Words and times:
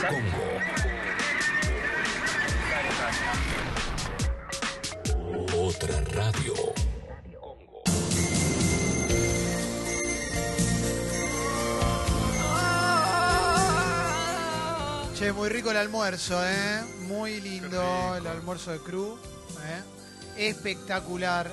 Congo. 0.00 0.42
Otra 5.68 6.00
radio. 6.14 6.54
Che, 15.14 15.32
muy 15.32 15.50
rico 15.50 15.70
el 15.70 15.76
almuerzo, 15.76 16.42
¿eh? 16.46 16.82
Muy 17.06 17.40
lindo 17.42 18.16
el 18.16 18.26
almuerzo 18.26 18.70
de 18.70 18.78
Cru. 18.78 19.18
¿eh? 19.66 20.48
Espectacular, 20.48 21.52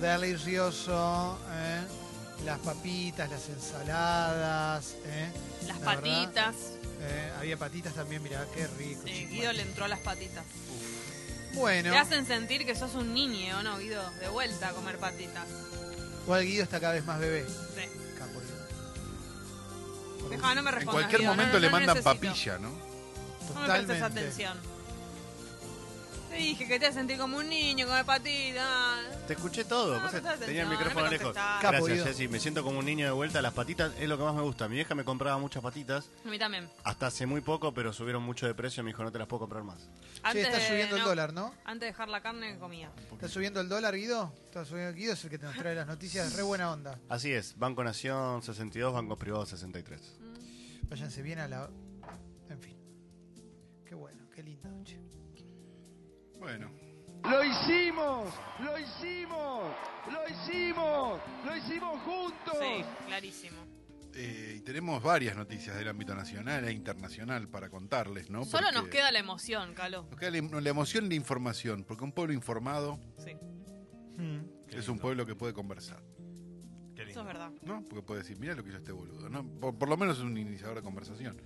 delicioso. 0.00 1.38
¿eh? 1.52 1.99
Las 2.44 2.58
papitas, 2.60 3.30
las 3.30 3.48
ensaladas. 3.48 4.94
¿eh? 5.06 5.30
Las 5.66 5.78
La 5.80 5.84
patitas. 5.84 6.56
¿eh? 7.00 7.32
Había 7.38 7.56
patitas 7.56 7.94
también, 7.94 8.22
mirá, 8.22 8.44
qué 8.54 8.66
rico. 8.78 9.02
Sí. 9.06 9.26
Guido 9.26 9.52
le 9.52 9.62
entró 9.62 9.84
a 9.84 9.88
las 9.88 10.00
patitas. 10.00 10.44
Bueno, 11.54 11.90
Te 11.90 11.98
hacen 11.98 12.26
sentir 12.26 12.64
que 12.64 12.74
sos 12.76 12.94
un 12.94 13.12
niño, 13.12 13.58
¿o 13.58 13.62
no, 13.62 13.76
Guido? 13.78 14.08
De 14.20 14.28
vuelta 14.28 14.68
a 14.68 14.72
comer 14.72 14.98
patitas. 14.98 15.46
igual 16.22 16.44
Guido 16.44 16.62
está 16.64 16.80
cada 16.80 16.94
vez 16.94 17.04
más 17.04 17.18
bebé. 17.18 17.44
Sí. 17.46 17.88
Deja, 20.30 20.54
no 20.54 20.62
me 20.62 20.70
En 20.70 20.86
cualquier 20.86 21.20
Guido, 21.22 21.32
momento 21.32 21.54
no, 21.54 21.58
le 21.58 21.66
no 21.66 21.72
mandan 21.72 21.96
necesito. 21.96 22.20
papilla, 22.20 22.58
¿no? 22.58 22.68
No 22.70 22.76
me 22.76 23.46
Totalmente. 23.48 23.86
prestes 23.86 24.02
atención. 24.02 24.58
Te 26.30 26.36
dije 26.36 26.66
que 26.68 26.78
te 26.78 26.86
haces 26.86 26.94
sentir 26.94 27.18
como 27.18 27.38
un 27.38 27.48
niño, 27.48 27.86
comer 27.86 28.04
patitas. 28.06 29.00
Te 29.26 29.32
escuché 29.32 29.64
todo. 29.64 30.00
No, 30.00 30.08
tenía 30.10 30.30
el 30.32 30.36
atención, 30.42 30.68
micrófono 30.70 31.00
no 31.00 31.04
me 31.06 31.10
lejos. 31.10 31.24
contestás. 31.26 31.60
Capo, 31.60 31.72
Gracias, 31.72 31.92
Guido. 31.92 32.04
Jessy. 32.06 32.28
Me 32.28 32.38
siento 32.40 32.62
como 32.62 32.78
un 32.78 32.84
niño 32.84 33.04
de 33.06 33.10
vuelta. 33.12 33.42
Las 33.42 33.52
patitas 33.52 33.92
es 33.98 34.08
lo 34.08 34.16
que 34.16 34.22
más 34.22 34.34
me 34.36 34.42
gusta. 34.42 34.68
Mi 34.68 34.76
vieja 34.76 34.94
me 34.94 35.04
compraba 35.04 35.38
muchas 35.38 35.60
patitas. 35.62 36.08
A 36.24 36.28
mí 36.28 36.38
también. 36.38 36.70
Hasta 36.84 37.08
hace 37.08 37.26
muy 37.26 37.40
poco, 37.40 37.74
pero 37.74 37.92
subieron 37.92 38.22
mucho 38.22 38.46
de 38.46 38.54
precio. 38.54 38.82
Me 38.84 38.90
dijo, 38.90 39.02
no 39.02 39.10
te 39.10 39.18
las 39.18 39.26
puedo 39.26 39.40
comprar 39.40 39.64
más. 39.64 39.88
Che, 40.32 40.40
está 40.40 40.56
de- 40.58 40.68
subiendo 40.68 40.96
el 40.96 41.02
no, 41.02 41.08
dólar, 41.08 41.32
¿no? 41.32 41.52
Antes 41.64 41.80
de 41.80 41.86
dejar 41.86 42.08
la 42.08 42.22
carne, 42.22 42.58
comía. 42.60 42.92
¿Está 43.12 43.28
subiendo 43.28 43.60
el 43.60 43.68
dólar, 43.68 43.96
Guido? 43.96 44.32
¿Está 44.44 44.64
subiendo 44.64 44.94
Guido? 44.94 45.14
Es 45.14 45.24
el 45.24 45.30
que 45.30 45.38
te 45.38 45.46
nos 45.46 45.56
trae 45.56 45.74
las 45.74 45.88
noticias. 45.88 46.32
Re 46.36 46.42
buena 46.42 46.70
onda. 46.70 46.96
Así 47.08 47.32
es. 47.32 47.58
Banco 47.58 47.82
Nación 47.82 48.40
62, 48.42 48.92
Bancos 48.94 49.18
Privados 49.18 49.48
63. 49.48 50.00
Váyanse 50.88 51.22
bien 51.22 51.40
a 51.40 51.48
la. 51.48 51.68
En 52.48 52.60
fin. 52.60 52.76
Qué 53.84 53.94
bueno, 53.96 54.22
qué 54.32 54.42
lindo, 54.44 54.68
che. 54.84 55.00
Bueno. 56.40 56.70
Lo 57.22 57.44
hicimos, 57.44 58.32
lo 58.60 58.78
hicimos, 58.78 59.74
lo 60.10 60.26
hicimos, 60.28 61.20
lo 61.44 61.56
hicimos 61.56 62.00
juntos. 62.02 62.56
Sí, 62.58 62.84
clarísimo. 63.06 63.56
eh, 64.14 64.54
y 64.56 64.60
tenemos 64.62 65.02
varias 65.02 65.36
noticias 65.36 65.76
del 65.76 65.88
ámbito 65.88 66.14
nacional 66.14 66.64
e 66.64 66.72
internacional 66.72 67.46
para 67.48 67.68
contarles, 67.68 68.30
¿no? 68.30 68.44
Solo 68.46 68.72
nos 68.72 68.88
queda 68.88 69.12
la 69.12 69.18
emoción, 69.18 69.74
Calo. 69.74 70.06
nos 70.10 70.18
queda 70.18 70.30
la, 70.30 70.60
la 70.62 70.70
emoción 70.70 71.04
y 71.06 71.08
la 71.10 71.14
información, 71.16 71.84
porque 71.84 72.04
un 72.04 72.12
pueblo 72.12 72.32
informado 72.32 72.98
Sí, 73.18 73.36
es 74.68 74.88
un 74.88 74.98
pueblo 74.98 75.26
que 75.26 75.34
puede 75.34 75.52
conversar, 75.52 76.02
eso 76.96 77.20
es 77.20 77.26
verdad. 77.26 77.50
¿no? 77.62 77.82
Porque 77.88 78.02
puede 78.02 78.20
decir, 78.22 78.38
mira 78.38 78.54
lo 78.54 78.62
que 78.62 78.70
hizo 78.70 78.78
este 78.78 78.92
boludo, 78.92 79.28
¿no? 79.28 79.44
Por, 79.60 79.76
por 79.78 79.88
lo 79.88 79.96
menos 79.98 80.16
es 80.18 80.24
un 80.24 80.36
iniciador 80.38 80.76
de 80.76 80.82
conversación. 80.82 81.40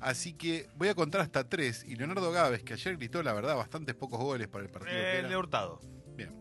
Así 0.00 0.34
que 0.34 0.68
voy 0.76 0.88
a 0.88 0.94
contar 0.94 1.20
hasta 1.22 1.48
tres. 1.48 1.84
Y 1.86 1.96
Leonardo 1.96 2.30
Gávez, 2.30 2.62
que 2.62 2.74
ayer 2.74 2.96
gritó, 2.96 3.22
la 3.22 3.32
verdad, 3.32 3.56
bastantes 3.56 3.94
pocos 3.94 4.18
goles 4.18 4.48
para 4.48 4.64
el 4.64 4.70
partido. 4.70 4.92
que 4.94 5.00
Eh, 5.00 5.18
era. 5.20 5.28
de 5.28 5.36
Hurtado. 5.36 5.80
Bien. 6.16 6.32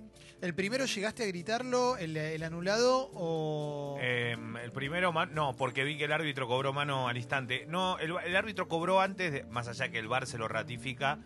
¿El 0.42 0.54
primero 0.54 0.86
llegaste 0.86 1.24
a 1.24 1.28
gritarlo, 1.28 1.96
el, 1.98 2.18
el 2.18 2.44
anulado 2.44 3.10
o.? 3.14 3.98
Eh, 4.02 4.36
el 4.64 4.72
primero, 4.72 5.14
no, 5.32 5.56
porque 5.56 5.84
vi 5.86 5.98
que 5.98 6.06
el 6.06 6.12
árbitro 6.12 6.48
cobró 6.48 6.74
mano 6.74 7.08
al 7.08 7.16
instante. 7.18 7.66
No, 7.70 7.98
el, 8.00 8.14
el 8.26 8.36
árbitro 8.36 8.68
cobró 8.68 9.00
antes, 9.00 9.32
de- 9.32 9.44
más 9.46 9.68
allá 9.70 9.90
que 9.90 10.00
el 10.00 10.08
VAR 10.10 10.28
se 10.28 10.38
lo 10.38 10.50
ratifica, 10.50 11.20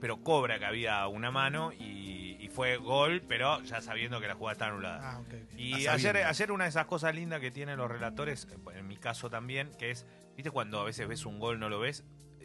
pero 0.00 0.22
cobra 0.22 0.58
que 0.58 0.64
había 0.64 1.06
una 1.08 1.30
mano 1.30 1.72
y, 1.72 2.36
y 2.40 2.48
fue 2.48 2.78
gol, 2.78 3.22
pero 3.28 3.62
ya 3.62 3.80
sabiendo 3.82 4.20
que 4.20 4.26
la 4.28 4.34
jugada 4.34 4.52
está 4.54 4.66
anulada. 4.68 5.00
Ah, 5.12 5.18
ok. 5.20 5.26
ok. 5.28 5.58
Y 5.58 5.86
ayer, 5.86 6.16
ayer 6.16 6.50
una 6.50 6.64
de 6.64 6.70
esas 6.70 6.86
cosas 6.86 7.14
lindas 7.14 7.40
que 7.40 7.50
tienen 7.50 7.76
los 7.76 7.90
relatores, 7.90 8.48
en 8.74 8.88
mi 8.88 8.96
caso 8.96 9.28
también, 9.28 9.70
que 9.78 9.90
es, 9.90 10.06
viste 10.42 10.50
cuando 10.50 10.80
a 10.80 10.84
veces 10.84 11.06
ves 11.06 11.24
un 11.24 11.38
gol 11.38 11.60
no 11.60 11.68
lo 11.68 11.78
ves, 11.78 12.02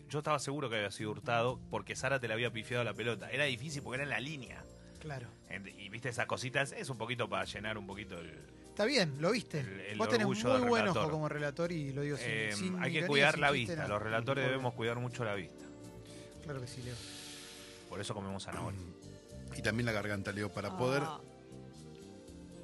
yo 0.07 0.19
estaba 0.19 0.37
seguro 0.37 0.69
que 0.69 0.75
había 0.75 0.91
sido 0.91 1.09
hurtado 1.09 1.59
porque 1.71 1.95
Sara 1.95 2.19
te 2.19 2.27
le 2.27 2.35
había 2.35 2.51
pifiado 2.51 2.83
la 2.83 2.93
pelota. 2.93 3.27
Era 3.31 3.45
difícil 3.45 3.81
porque 3.81 3.95
era 3.95 4.03
en 4.03 4.09
la 4.11 4.19
línea. 4.19 4.63
Claro. 4.99 5.27
Y 5.79 5.89
viste 5.89 6.09
esas 6.09 6.27
cositas, 6.27 6.73
es 6.73 6.89
un 6.91 6.97
poquito 6.99 7.27
para 7.27 7.45
llenar 7.45 7.75
un 7.77 7.87
poquito 7.87 8.19
el... 8.19 8.31
Está 8.69 8.85
bien, 8.85 9.15
lo 9.19 9.31
viste. 9.31 9.61
El- 9.61 9.79
el 9.79 9.97
Vos 9.97 10.09
tenés 10.09 10.27
muy 10.27 10.39
buen 10.43 10.63
relator. 10.83 10.97
ojo 11.05 11.09
como 11.11 11.27
relator 11.27 11.71
y 11.71 11.91
lo 11.91 12.03
digo 12.03 12.17
sin, 12.17 12.27
Eh, 12.29 12.51
sin 12.53 12.79
hay 12.83 12.93
que 12.93 13.07
cuidar 13.07 13.33
sin 13.33 13.41
la 13.41 13.49
vista, 13.49 13.75
nada. 13.75 13.87
los 13.87 14.01
relatores 14.03 14.45
debemos 14.45 14.75
cuidar 14.75 14.99
mucho 14.99 15.25
la 15.25 15.33
vista. 15.33 15.65
Claro 16.43 16.61
que 16.61 16.67
sí, 16.67 16.83
Leo. 16.83 16.93
Por 17.89 17.99
eso 17.99 18.13
comemos 18.13 18.43
zanahoria. 18.43 18.79
Y 19.55 19.63
también 19.63 19.87
la 19.87 19.91
garganta, 19.93 20.31
Leo, 20.31 20.53
para 20.53 20.77
poder. 20.77 21.01
Ah, 21.03 21.19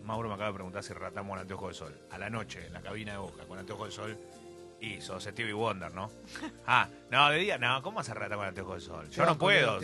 Mauro 0.03 0.27
me 0.29 0.35
acaba 0.35 0.49
de 0.49 0.55
preguntar 0.55 0.83
si 0.83 0.93
ratamos 0.93 1.31
con 1.31 1.39
anteojo 1.39 1.69
de 1.69 1.73
sol. 1.73 1.97
A 2.11 2.17
la 2.19 2.29
noche, 2.29 2.67
en 2.67 2.73
la 2.73 2.81
cabina 2.81 3.13
de 3.13 3.17
boca, 3.17 3.45
con 3.45 3.57
anteojo 3.57 3.85
de 3.85 3.91
sol. 3.91 4.17
Y 4.83 4.99
sos 4.99 5.23
Stevie 5.23 5.53
Wonder, 5.53 5.94
¿no? 5.94 6.11
Ah, 6.67 6.89
no, 7.09 7.29
de 7.29 7.38
día, 7.39 7.57
no, 7.57 7.81
¿cómo 7.81 8.01
hace 8.01 8.13
rata 8.13 8.35
con 8.35 8.45
anteojo 8.45 8.75
de 8.75 8.81
sol? 8.81 9.09
Yo 9.09 9.25
no 9.25 9.38
puedo, 9.38 9.79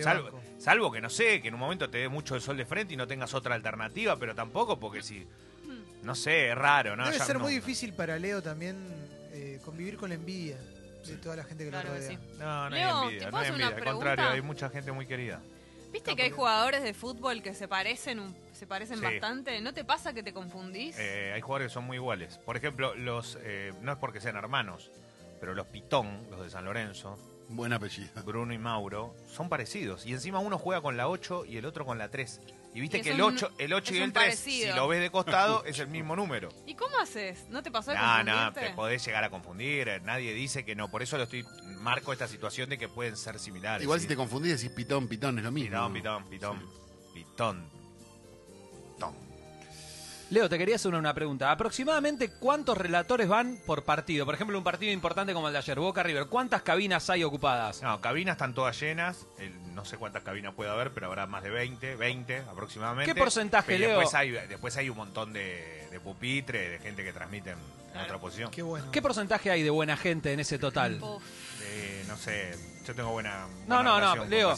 salvo, 0.57 0.91
que 0.91 0.99
no 0.99 1.09
sé, 1.09 1.41
que 1.41 1.47
en 1.47 1.53
un 1.53 1.59
momento 1.61 1.89
te 1.89 1.99
dé 1.99 2.09
mucho 2.09 2.35
el 2.35 2.41
sol 2.41 2.57
de 2.57 2.65
frente 2.65 2.93
y 2.93 2.97
no 2.97 3.07
tengas 3.07 3.33
otra 3.33 3.55
alternativa, 3.55 4.17
pero 4.17 4.35
tampoco 4.35 4.77
porque 4.79 5.01
si. 5.01 5.25
No 6.03 6.15
sé, 6.15 6.49
es 6.49 6.55
raro, 6.57 6.95
¿no? 6.95 7.05
Debe 7.05 7.17
Ya 7.17 7.25
ser 7.25 7.35
no- 7.37 7.43
muy 7.43 7.53
difícil 7.53 7.93
para 7.93 8.17
Leo 8.17 8.41
también 8.41 8.77
eh, 9.33 9.59
convivir 9.63 9.97
con 9.97 10.09
la 10.09 10.15
envidia 10.15 10.57
de 11.05 11.15
toda 11.17 11.35
la 11.37 11.43
gente 11.43 11.63
que 11.65 11.69
Claro 11.69 11.89
lo 11.89 11.95
que 11.95 11.99
rodea. 12.01 12.17
sí. 12.17 12.37
No, 12.39 12.63
no 12.63 12.69
Leo, 12.69 12.87
hay 12.87 12.93
¿te 12.93 13.05
envidia, 13.07 13.31
no 13.31 13.37
hay 13.37 13.43
hacer 13.43 13.55
una 13.55 13.63
envidia. 13.65 13.67
Al 13.67 13.93
contrario, 13.93 14.15
pregunta? 14.15 14.31
hay 14.33 14.41
mucha 14.41 14.69
gente 14.69 14.91
muy 14.93 15.05
querida. 15.05 15.41
¿Viste 15.91 16.15
que 16.15 16.23
hay 16.23 16.29
jugadores 16.31 16.83
de 16.83 16.93
fútbol 16.93 17.41
que 17.41 17.53
se 17.53 17.67
parecen 17.67 18.19
un- 18.19 18.35
se 18.53 18.67
parecen 18.67 18.97
Sí. 18.99 19.03
bastante? 19.03 19.59
¿No 19.61 19.73
te 19.73 19.83
pasa 19.83 20.13
que 20.13 20.21
te 20.23 20.33
confundís? 20.33 20.97
Eh, 20.99 21.31
hay 21.33 21.41
jugadores 21.41 21.69
que 21.69 21.73
son 21.73 21.85
muy 21.85 21.97
iguales. 21.97 22.37
Por 22.39 22.55
ejemplo, 22.57 22.93
los 22.95 23.37
eh, 23.41 23.73
no 23.81 23.91
es 23.93 23.97
porque 23.97 24.21
sean 24.21 24.35
hermanos, 24.35 24.91
pero 25.39 25.53
los 25.55 25.65
Pitón, 25.67 26.27
los 26.29 26.41
de 26.41 26.49
San 26.49 26.65
Lorenzo, 26.65 27.17
Buen 27.51 27.73
apellido. 27.73 28.09
Bruno 28.23 28.53
y 28.53 28.59
Mauro, 28.59 29.15
son 29.27 29.49
parecidos. 29.49 30.05
Y 30.05 30.13
encima 30.13 30.37
uno 30.37 30.59
juega 30.59 30.81
con 30.81 30.97
la 30.97 31.07
8 31.09 31.45
y 31.45 31.57
el 31.57 31.65
otro 31.65 31.83
con 31.83 31.97
la 31.97 32.09
3. 32.09 32.39
Y 32.75 32.79
viste 32.81 32.99
Y 32.99 33.01
que 33.01 33.09
el 33.09 33.21
un- 33.23 33.33
8, 33.33 33.49
el 33.57 33.73
8 33.73 33.91
y 33.95 33.97
es 33.97 34.03
el 34.03 34.07
un 34.09 34.13
3, 34.13 34.37
si 34.37 34.67
lo 34.67 34.87
ves 34.87 35.01
de 35.01 35.09
costado, 35.09 35.63
es 35.65 35.79
el 35.79 35.87
mismo 35.87 36.15
número. 36.15 36.49
¿Y 36.67 36.75
cómo 36.75 36.95
haces? 36.99 37.47
¿No 37.49 37.63
te 37.63 37.71
pasó 37.71 37.89
de 37.89 37.97
No, 37.97 38.03
no, 38.23 38.31
confundirte? 38.35 38.69
te 38.69 38.75
podés 38.75 39.03
llegar 39.03 39.23
a 39.23 39.31
confundir. 39.31 39.87
eh, 39.87 39.99
Nadie 40.01 40.35
dice 40.35 40.63
que 40.63 40.75
no. 40.75 40.91
Por 40.91 41.01
eso 41.01 41.17
lo 41.17 41.23
estoy 41.23 41.43
marco 41.79 42.13
esta 42.13 42.27
situación 42.27 42.69
de 42.69 42.77
que 42.77 42.87
pueden 42.87 43.17
ser 43.17 43.39
similares. 43.39 43.83
Igual 43.83 43.99
¿sí? 43.99 44.03
si 44.03 44.07
te 44.09 44.15
confundís 44.15 44.59
decís 44.61 44.75
pitón, 44.75 45.07
pitón, 45.07 45.37
es 45.39 45.43
lo 45.43 45.51
mismo. 45.51 45.69
Pitón, 45.69 45.93
pitón, 45.93 46.29
pitón. 46.29 46.59
Pitón. 47.13 47.69
Pitón. 48.95 49.29
Leo, 50.31 50.47
te 50.47 50.59
quería 50.59 50.75
hacer 50.75 50.89
una, 50.89 50.99
una 50.99 51.13
pregunta. 51.15 51.49
¿Aproximadamente 51.49 52.29
cuántos 52.29 52.77
relatores 52.77 53.27
van 53.27 53.57
por 53.65 53.83
partido? 53.83 54.25
Por 54.27 54.35
ejemplo, 54.35 54.55
un 54.59 54.63
partido 54.63 54.91
importante 54.91 55.33
como 55.33 55.47
el 55.47 55.53
de 55.53 55.57
ayer, 55.57 55.79
Boca 55.79 56.03
River. 56.03 56.27
¿Cuántas 56.27 56.61
cabinas 56.61 57.09
hay 57.09 57.23
ocupadas? 57.23 57.81
No, 57.81 57.99
cabinas 57.99 58.33
están 58.33 58.53
todas 58.53 58.79
llenas. 58.79 59.25
El- 59.39 59.73
no 59.73 59.85
sé 59.85 59.97
cuántas 59.97 60.21
cabinas 60.23 60.53
puede 60.53 60.69
haber, 60.69 60.91
pero 60.91 61.07
habrá 61.07 61.25
más 61.25 61.41
de 61.41 61.49
20, 61.49 61.95
20 61.95 62.37
aproximadamente. 62.41 63.11
¿Qué 63.11 63.17
porcentaje, 63.19 63.75
Y 63.75 63.79
Leo? 63.79 63.89
Después 63.97 64.13
hay, 64.13 64.31
después 64.31 64.77
hay 64.77 64.89
un 64.89 64.97
montón 64.97 65.33
de, 65.33 65.87
de 65.89 65.99
pupitre, 65.99 66.69
de 66.69 66.79
gente 66.79 67.03
que 67.03 67.11
transmiten 67.11 67.55
en 67.95 67.99
otra 68.01 68.19
posición. 68.19 68.51
Qué 68.51 68.61
bueno. 68.61 68.91
¿Qué 68.91 69.01
porcentaje 69.01 69.49
hay 69.49 69.63
de 69.63 69.69
buena 69.71 69.97
gente 69.97 70.31
en 70.31 70.39
ese 70.41 70.59
total? 70.59 71.01
Uf, 71.01 71.23
no 72.09 72.17
sé, 72.17 72.57
yo 72.85 72.95
tengo 72.95 73.11
buena. 73.11 73.45
No, 73.67 73.75
buena 73.75 73.99
no, 73.99 74.15
no, 74.15 74.25
Leo. 74.25 74.55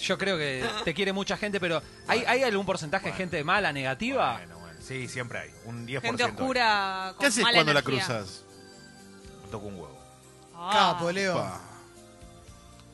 Yo 0.00 0.16
creo 0.16 0.38
que 0.38 0.64
te 0.84 0.94
quiere 0.94 1.12
mucha 1.12 1.36
gente, 1.36 1.58
pero 1.58 1.82
¿hay, 2.06 2.24
¿hay 2.24 2.42
algún 2.44 2.64
porcentaje 2.64 3.08
de 3.08 3.14
gente 3.14 3.42
mala, 3.44 3.72
negativa? 3.72 4.34
Bueno, 4.38 4.58
bueno. 4.58 4.80
Sí, 4.80 5.08
siempre 5.08 5.40
hay. 5.40 5.50
Un 5.64 5.86
10%. 5.86 6.00
gente 6.00 6.24
oscura 6.24 7.12
con 7.16 7.20
¿Qué 7.20 7.26
haces 7.26 7.42
mala 7.42 7.56
cuando 7.56 7.74
la 7.74 7.82
cruzas? 7.82 8.44
Me 9.42 9.50
toco 9.50 9.66
un 9.66 9.74
huevo. 9.74 10.00
Ah. 10.54 10.94
Capo, 10.94 11.10
Leo. 11.10 11.34
Pa. 11.34 11.60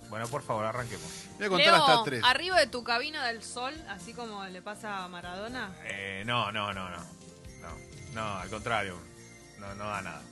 Bueno, 0.09 0.27
por 0.29 0.43
favor, 0.43 0.65
arranquemos. 0.65 1.07
Voy 1.37 1.47
a 1.47 1.49
contar 1.51 1.67
Leo, 1.67 1.85
hasta 1.85 2.05
tres. 2.05 2.25
arriba 2.25 2.59
de 2.59 2.69
tu 2.69 2.83
cabina 2.83 3.27
del 3.27 3.43
sol, 3.43 3.75
así 3.89 4.15
como 4.15 4.43
le 4.47 4.63
pasa 4.63 5.05
a 5.05 5.09
Maradona. 5.09 5.75
Eh, 5.85 6.23
no, 6.25 6.51
no, 6.51 6.73
no, 6.73 6.89
no. 6.89 6.97
No, 7.61 7.69
no, 8.15 8.39
al 8.39 8.49
contrario. 8.49 8.97
No, 9.59 9.75
no 9.75 9.85
da 9.85 10.01
nada. 10.01 10.23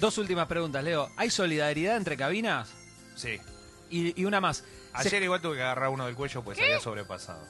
Dos 0.00 0.18
últimas 0.18 0.46
preguntas, 0.46 0.82
Leo. 0.84 1.10
¿Hay 1.16 1.30
solidaridad 1.30 1.96
entre 1.96 2.16
cabinas? 2.16 2.70
Sí. 3.16 3.38
Y, 3.90 4.20
y 4.20 4.24
una 4.24 4.40
más. 4.40 4.58
Se- 4.58 4.64
Ayer 5.08 5.22
igual 5.22 5.40
tuve 5.40 5.56
que 5.56 5.62
agarrar 5.62 5.88
uno 5.90 6.06
del 6.06 6.14
cuello 6.14 6.42
pues 6.42 6.58
se 6.58 6.64
había 6.64 6.80
sobrepasado. 6.80 7.44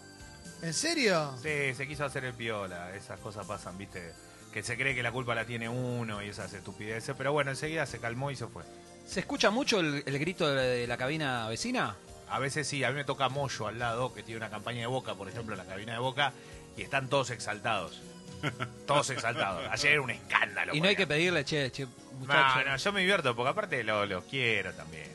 ¿En 0.63 0.73
serio? 0.73 1.35
Sí, 1.43 1.75
se 1.75 1.87
quiso 1.87 2.05
hacer 2.05 2.25
el 2.25 2.35
piola. 2.35 2.95
Esas 2.95 3.19
cosas 3.21 3.47
pasan, 3.47 3.77
viste. 3.77 4.13
Que 4.53 4.63
se 4.63 4.77
cree 4.77 4.95
que 4.95 5.03
la 5.03 5.11
culpa 5.13 5.35
la 5.35 5.45
tiene 5.45 5.69
uno 5.69 6.23
y 6.23 6.29
esas 6.29 6.53
estupideces. 6.53 7.15
Pero 7.19 7.33
bueno, 7.33 7.51
enseguida 7.51 7.87
se 7.87 7.99
calmó 7.99 8.31
y 8.31 8.37
se 8.37 8.47
fue. 8.47 8.63
¿Se 9.07 9.21
escucha 9.21 9.51
mucho 9.51 9.81
el, 9.81 10.03
el 10.07 10.19
grito 10.19 10.49
de, 10.55 10.63
de 10.63 10.87
la 10.87 10.97
cabina 10.97 11.49
vecina? 11.49 11.97
A 12.29 12.39
veces 12.39 12.67
sí, 12.67 12.83
a 12.85 12.89
mí 12.91 12.95
me 12.95 13.05
toca 13.05 13.29
Moyo 13.29 13.67
al 13.67 13.79
lado, 13.79 14.15
que 14.15 14.23
tiene 14.23 14.39
una 14.39 14.49
campaña 14.51 14.81
de 14.81 14.87
Boca, 14.87 15.15
por 15.15 15.29
ejemplo, 15.29 15.55
en 15.55 15.59
la 15.59 15.67
cabina 15.67 15.93
de 15.93 15.99
Boca, 15.99 16.33
y 16.77 16.83
están 16.83 17.09
todos 17.09 17.31
exaltados. 17.31 18.01
todos 18.87 19.11
exaltados. 19.11 19.65
Ayer 19.71 19.93
era 19.93 20.01
un 20.03 20.11
escándalo. 20.11 20.75
Y 20.75 20.81
no 20.81 20.89
hay 20.89 20.97
que 20.97 21.07
pedirle, 21.07 21.45
che, 21.45 21.71
che, 21.71 21.87
No, 22.15 22.21
muchacho. 22.21 22.65
no, 22.69 22.77
yo 22.77 22.93
me 22.93 23.01
divierto, 23.01 23.35
porque 23.37 23.51
aparte 23.51 23.85
lo- 23.85 24.07
los 24.07 24.25
quiero 24.25 24.73
también. 24.75 25.13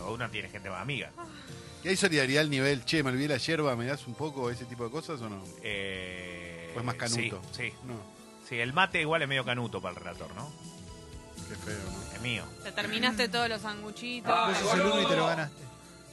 O 0.00 0.12
uno 0.14 0.28
tiene 0.30 0.48
gente 0.48 0.68
más 0.70 0.80
amiga. 0.82 1.10
¿Y 1.84 1.88
hay 1.88 1.96
solidaridad 1.96 2.42
al 2.42 2.50
nivel, 2.50 2.84
che, 2.84 3.02
me 3.02 3.10
olvidé 3.10 3.28
la 3.28 3.36
yerba, 3.38 3.74
me 3.76 3.86
das 3.86 4.06
un 4.06 4.14
poco 4.14 4.50
ese 4.50 4.64
tipo 4.66 4.84
de 4.84 4.90
cosas 4.90 5.20
o 5.20 5.28
no? 5.28 5.42
Eh, 5.62 6.72
¿O 6.76 6.78
es 6.78 6.84
más 6.84 6.94
canuto? 6.96 7.40
Sí, 7.52 7.70
sí. 7.70 7.72
No, 7.84 7.94
Sí, 8.48 8.58
el 8.58 8.72
mate 8.72 9.00
igual 9.00 9.22
es 9.22 9.28
medio 9.28 9.44
canuto 9.44 9.80
para 9.80 9.94
el 9.94 10.00
relator, 10.04 10.34
¿no? 10.34 10.52
qué 11.48 11.56
feo, 11.56 11.78
¿no? 11.90 12.14
Es 12.14 12.20
mío. 12.20 12.44
Te 12.62 12.72
terminaste 12.72 13.28
todos 13.28 13.48
los 13.48 13.60
sanguchitos. 13.62 14.48
Vos 14.48 14.56
sos 14.58 14.74
el 14.74 14.80
uno 14.82 15.02
y 15.02 15.06
te 15.06 15.16
lo 15.16 15.26
ganaste. 15.26 15.62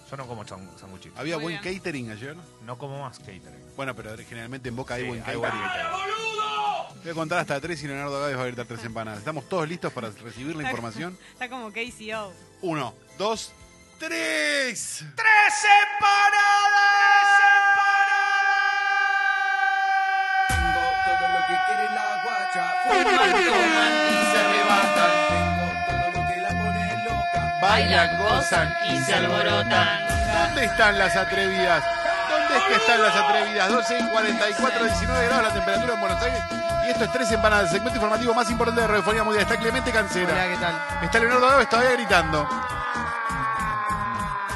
Yo 0.09 0.17
no 0.17 0.27
como 0.27 0.45
san- 0.47 0.69
sanguchitos. 0.79 1.17
¿Había 1.19 1.35
Muy 1.35 1.43
buen 1.53 1.61
bien. 1.61 1.75
catering 1.77 2.11
ayer? 2.11 2.35
No 2.65 2.77
como 2.77 3.01
más 3.01 3.19
catering. 3.19 3.63
Bueno, 3.75 3.95
pero 3.95 4.15
generalmente 4.17 4.69
en 4.69 4.75
Boca 4.75 4.95
hay 4.95 5.03
Sí, 5.03 5.07
buen 5.07 5.19
hay 5.25 5.25
catering. 5.35 5.41
buen 5.41 5.51
catering. 5.69 6.28
Voy 7.01 7.11
a 7.11 7.13
contar 7.13 7.39
hasta 7.39 7.61
tres 7.61 7.81
y 7.81 7.87
Leonardo 7.87 8.19
Gávez 8.19 8.37
va 8.37 8.41
a 8.41 8.45
gritar 8.45 8.65
tres 8.65 8.83
empanadas. 8.83 9.19
¿Estamos 9.19 9.47
todos 9.47 9.67
listos 9.67 9.93
para 9.93 10.09
recibir 10.09 10.55
la 10.55 10.63
información? 10.63 11.17
Está 11.33 11.49
como 11.49 11.71
KCO. 11.71 12.33
Uno, 12.61 12.93
dos, 13.17 13.53
tres. 13.97 15.05
¡Tres 15.15 15.53
Tengo 20.49 20.91
todo 21.05 21.27
lo 21.29 21.47
que 21.47 21.55
quiere 21.67 21.83
la 21.85 22.23
guacha. 22.23 22.63
Fuman, 22.83 23.31
toman 23.45 23.93
y 24.09 24.31
se 24.31 24.37
arrebatan. 24.39 25.11
Tengo 25.29 25.67
todo 25.87 26.21
lo 26.21 26.27
que 26.27 26.41
la 26.41 26.49
pone 26.49 27.03
loca. 27.05 27.59
Bailan, 27.61 28.17
gozan 28.19 28.75
y 28.91 28.99
se 28.99 29.13
alborotan. 29.13 29.87
¿Dónde 30.33 30.65
están 30.65 30.99
las 30.99 31.15
atrevidas? 31.15 31.83
¿Dónde 32.29 32.57
es 32.57 32.63
que 32.63 32.73
están 32.75 33.01
las 33.01 33.15
atrevidas? 33.15 33.69
12 33.69 33.99
y 33.99 34.09
44, 34.09 34.83
19 34.83 35.25
grados 35.27 35.43
la 35.43 35.53
temperatura 35.53 35.93
en 35.93 35.99
Buenos 36.01 36.21
Aires. 36.21 36.58
Y 36.89 36.91
esto 36.91 37.03
es 37.03 37.11
Tres 37.11 37.31
Empanadas, 37.31 37.65
el 37.65 37.73
segmento 37.73 37.97
informativo 37.97 38.33
más 38.33 38.49
importante 38.49 38.81
de 38.81 38.87
Radiofonía 38.87 39.23
Mundial. 39.23 39.43
Está 39.43 39.59
Clemente 39.59 39.91
Hola, 39.91 40.01
Cancera. 40.01 40.47
¿qué 40.49 40.57
tal? 40.57 41.03
Está 41.03 41.19
Leonardo 41.19 41.47
Gávez 41.47 41.69
todavía 41.69 41.91
gritando. 41.91 42.49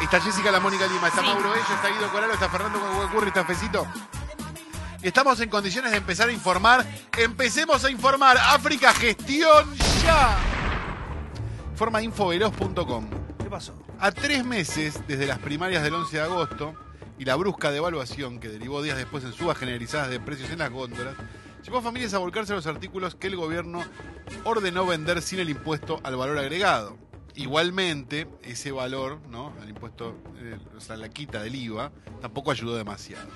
Está 0.01 0.19
Jessica 0.19 0.49
La 0.49 0.59
Mónica 0.59 0.87
Lima, 0.87 1.09
está 1.09 1.21
Mauro 1.21 1.51
Bello, 1.51 1.61
está 1.61 1.89
Guido 1.89 2.11
Coralo, 2.11 2.33
está 2.33 2.49
Fernando 2.49 2.79
Cucurri, 2.79 3.27
está 3.27 3.45
Fecito. 3.45 3.85
Y 5.03 5.07
estamos 5.09 5.39
en 5.41 5.49
condiciones 5.51 5.91
de 5.91 5.97
empezar 5.97 6.27
a 6.27 6.31
informar. 6.31 6.83
Empecemos 7.15 7.85
a 7.85 7.91
informar. 7.91 8.35
África 8.39 8.91
Gestión 8.95 9.71
ya. 10.03 10.35
Forma 11.75 12.01
infoveloz.com. 12.01 13.09
¿Qué 13.37 13.49
pasó? 13.51 13.75
A 13.99 14.11
tres 14.11 14.43
meses 14.43 15.03
desde 15.07 15.27
las 15.27 15.37
primarias 15.37 15.83
del 15.83 15.93
11 15.93 16.17
de 16.17 16.23
agosto 16.23 16.73
y 17.19 17.25
la 17.25 17.35
brusca 17.35 17.69
devaluación 17.69 18.39
que 18.39 18.49
derivó 18.49 18.81
días 18.81 18.97
después 18.97 19.23
en 19.23 19.33
subas 19.33 19.55
generalizadas 19.55 20.09
de 20.09 20.19
precios 20.19 20.49
en 20.49 20.57
las 20.57 20.71
góndolas, 20.71 21.15
llevó 21.63 21.77
a 21.77 21.81
familias 21.81 22.13
a 22.13 22.17
volcarse 22.19 22.53
a 22.53 22.55
los 22.55 22.67
artículos 22.67 23.15
que 23.15 23.27
el 23.27 23.35
gobierno 23.35 23.83
ordenó 24.43 24.85
vender 24.85 25.21
sin 25.21 25.39
el 25.39 25.49
impuesto 25.49 25.99
al 26.03 26.15
valor 26.15 26.37
agregado. 26.37 26.97
Igualmente, 27.35 28.27
ese 28.43 28.71
valor, 28.71 29.19
¿no? 29.29 29.53
El 29.63 29.69
impuesto, 29.69 30.15
eh, 30.37 30.59
o 30.77 30.79
sea, 30.79 30.97
la 30.97 31.09
quita 31.09 31.41
del 31.41 31.55
IVA, 31.55 31.91
tampoco 32.21 32.51
ayudó 32.51 32.75
demasiado. 32.75 33.27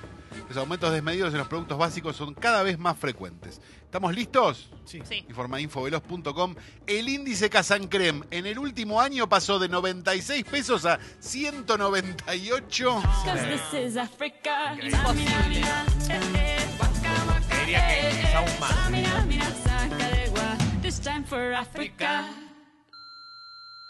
Los 0.48 0.56
aumentos 0.56 0.92
desmedidos 0.92 1.32
en 1.32 1.38
los 1.38 1.48
productos 1.48 1.76
básicos 1.78 2.14
son 2.14 2.32
cada 2.34 2.62
vez 2.62 2.78
más 2.78 2.96
frecuentes. 2.96 3.60
¿Estamos 3.82 4.14
listos? 4.14 4.70
Sí. 4.84 5.02
Informa 5.28 5.60
infoveloz.com. 5.60 6.54
El 6.86 7.08
índice 7.08 7.50
Casancrem 7.50 8.22
en 8.30 8.46
el 8.46 8.58
último 8.58 9.00
año 9.00 9.28
pasó 9.28 9.58
de 9.58 9.68
96 9.68 10.44
pesos 10.44 10.84
a 10.84 11.00
198. 11.18 13.02
Imposible. 14.80 16.57
Diría 17.68 17.86
que 17.86 18.08
es 18.08 18.34
aún 18.34 18.60
más. 18.60 18.88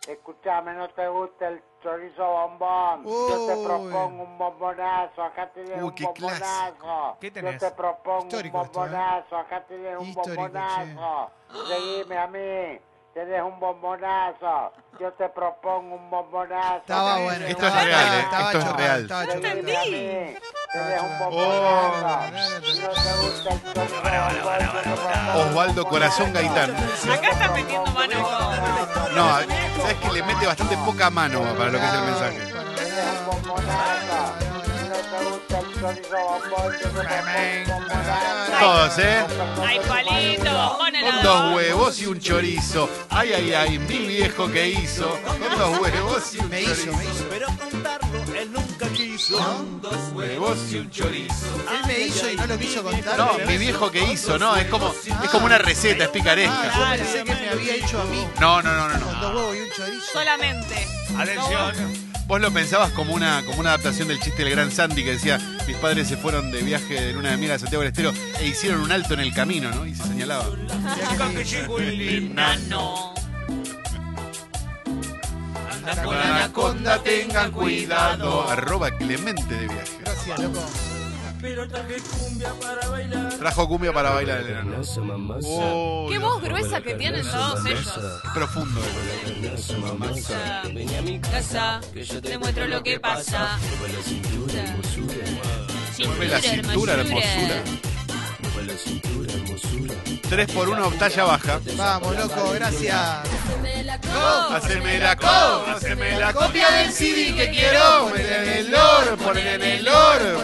Escúchame, 0.08 0.72
¿no 0.74 0.88
te 0.88 1.06
gusta 1.06 1.46
el 1.46 1.62
chorizo 1.80 2.26
bombón? 2.26 3.04
Yo 3.04 3.46
te 3.46 3.64
propongo 3.64 4.24
un 4.24 4.36
bombonazo, 4.36 5.22
acá 5.22 5.52
tienes 5.52 5.76
Uy, 5.76 5.84
un 5.84 5.94
qué 5.94 6.04
bombonazo. 6.06 7.18
¿Qué 7.20 7.30
Yo 7.30 7.58
te 7.58 7.70
propongo 7.70 8.22
Histórico 8.24 8.58
un 8.58 8.64
esto, 8.64 8.84
¿eh? 8.84 8.88
bombonazo, 8.88 9.36
acá 9.36 9.64
tienes 9.68 9.96
un 9.96 10.06
Histórico, 10.06 10.42
bombonazo. 10.42 11.30
Seguime 11.68 12.18
a 12.18 12.26
mí, 12.26 12.80
tenés 13.14 13.42
un 13.42 13.60
bombonazo. 13.60 14.72
Yo 14.98 15.12
te 15.12 15.28
propongo 15.28 15.94
un 15.94 16.10
bombonazo. 16.10 16.78
Estaba 16.78 17.22
bueno. 17.22 17.46
Esto 17.46 17.66
es 17.66 17.84
real, 17.84 18.14
¿eh? 18.14 18.20
Estaba 18.22 18.52
Esto 18.52 18.58
es 18.58 18.76
real. 18.76 19.02
estaba 19.02 19.26
chocado. 19.26 20.57
Seguime 20.70 20.94
a 20.94 21.02
mí, 21.02 21.02
tenés 21.02 21.02
un 21.02 21.18
chocado. 21.18 21.30
bombonazo. 21.30 22.58
Oh. 25.34 25.38
Chorizo 25.38 25.48
Osvaldo 25.48 25.84
Corazón. 25.86 26.32
Gaitán. 26.32 26.70
Acá 27.10 27.30
está 27.30 27.48
metiendo 27.52 27.90
mano. 27.92 28.14
No, 29.14 29.28
sabes 29.80 29.96
que 30.02 30.12
le 30.12 30.22
mete 30.22 30.46
bastante 30.46 30.76
poca 30.78 31.10
mano 31.10 31.42
para 31.56 31.70
lo 31.70 31.78
que 31.78 31.86
es 31.86 31.92
el 31.92 32.02
mensaje. 32.02 32.38
Chorizo. 32.52 33.78
Todos, 38.60 38.98
¿eh? 38.98 39.24
Hay 39.64 39.78
palito, 39.80 40.78
Con 40.78 41.22
dos 41.22 41.54
huevos 41.54 42.00
y 42.00 42.06
un 42.06 42.18
chorizo. 42.18 42.88
Ay, 43.10 43.32
ay, 43.32 43.52
ay, 43.54 43.78
mi 43.78 43.98
viejo 43.98 44.50
que 44.50 44.68
hizo. 44.68 45.08
Con 45.24 45.58
dos 45.58 45.78
huevos 45.80 46.34
y 46.34 46.38
un 46.40 46.48
Me 46.48 46.62
hizo, 46.62 46.86
me 46.86 46.92
chorizo. 46.92 47.10
hizo. 47.10 47.26
Pero 47.30 47.46
contarlo 47.46 48.18
él 48.36 48.52
nunca 48.52 48.67
quiso. 49.18 49.38
Dos 49.82 50.12
Huevos 50.14 50.58
y 50.72 50.76
un 50.76 50.90
chorizo. 50.90 51.46
Él 51.70 51.86
me 51.86 52.00
hizo 52.06 52.30
y 52.30 52.36
no 52.36 52.46
lo 52.46 52.58
quiso 52.58 52.82
contar. 52.82 53.18
No, 53.18 53.38
mi 53.46 53.58
viejo 53.58 53.90
que 53.90 54.12
hizo, 54.12 54.38
no, 54.38 54.56
es 54.56 54.66
como, 54.66 54.94
es 55.22 55.30
como 55.30 55.46
una 55.46 55.58
receta, 55.58 56.04
es 56.04 56.10
Ah, 56.10 56.12
picaresca. 56.12 56.72
yo 56.96 57.04
pensé 57.04 57.24
que 57.24 57.34
me 57.34 57.48
había 57.50 57.74
hecho 57.74 58.00
a 58.00 58.04
mí. 58.04 58.24
No, 58.40 58.62
no, 58.62 58.74
no, 58.74 58.88
no, 58.88 59.04
Con 59.04 59.20
dos 59.20 59.34
huevos 59.34 59.56
y 59.56 59.60
un 59.60 59.70
chorizo. 59.70 60.12
Solamente. 60.12 60.86
Atención. 61.16 62.08
Vos 62.26 62.40
lo 62.42 62.52
pensabas 62.52 62.90
como 62.92 63.14
una, 63.14 63.42
como 63.46 63.60
una 63.60 63.70
adaptación 63.70 64.06
del 64.08 64.20
chiste 64.20 64.44
del 64.44 64.52
gran 64.52 64.70
Sandy 64.70 65.02
que 65.02 65.12
decía, 65.12 65.38
mis 65.66 65.76
padres 65.78 66.08
se 66.08 66.18
fueron 66.18 66.50
de 66.50 66.60
viaje 66.62 67.00
de 67.00 67.14
luna 67.14 67.30
de 67.30 67.38
miel 67.38 67.52
a 67.52 67.58
Santiago 67.58 67.82
del 67.82 67.88
Estero 67.92 68.12
e 68.38 68.46
hicieron 68.48 68.82
un 68.82 68.92
alto 68.92 69.14
en 69.14 69.20
el 69.20 69.32
camino, 69.32 69.70
¿no? 69.70 69.86
Y 69.86 69.94
se 69.94 70.02
señalaba. 70.02 70.44
Que. 75.94 76.00
Anda 76.00 76.02
con 76.02 76.14
Con 76.14 76.16
la 76.16 76.36
anaconda 76.36 77.02
tengan 77.02 77.50
cuidado. 77.50 78.48
Arroba 78.48 78.90
Clemente 78.90 79.54
de 79.54 79.68
viaje. 79.68 79.98
Gracias, 80.00 80.38
loco. 80.38 80.60
Pero 81.40 81.68
traje 81.68 81.96
cumbia 82.18 82.52
para 82.60 82.88
bailar. 82.88 83.34
Trajo 83.38 83.68
cumbia 83.68 83.92
para 83.92 84.10
bailar 84.10 84.40
el 84.40 84.48
enano. 84.48 84.80
Oh, 85.44 86.08
Qué 86.10 86.18
voz 86.18 86.42
gruesa 86.42 86.80
que 86.80 86.94
tienen 86.94 87.24
todos 87.24 87.64
ellos. 87.64 87.96
es 87.96 88.30
profundo. 88.34 88.80
Ven 90.74 90.94
a 90.96 91.02
mi 91.02 91.20
casa, 91.20 91.80
te 92.22 92.38
muestro 92.38 92.66
lo 92.66 92.82
que 92.82 92.98
pasa. 92.98 93.56
Mueve 95.98 96.28
la 96.28 96.40
cintura, 96.40 96.92
hermosura. 96.94 97.62
3 100.28 100.52
por 100.52 100.68
1 100.68 100.90
talla 100.98 101.24
baja. 101.24 101.60
Vamos, 101.76 102.16
loco, 102.16 102.50
gracias. 102.52 102.94
Haceme 104.52 104.98
la 104.98 105.16
co, 105.16 105.66
haceme 105.74 106.18
la 106.18 106.32
copia 106.32 106.70
del 106.70 106.92
CD 106.92 107.34
que 107.34 107.50
quiero. 107.50 108.08
Poner 108.10 108.32
en 108.32 108.48
el 108.66 108.74
oro, 108.74 109.16
poner 109.16 109.46
en 109.46 109.62
el 109.62 109.88
oro. 109.88 110.42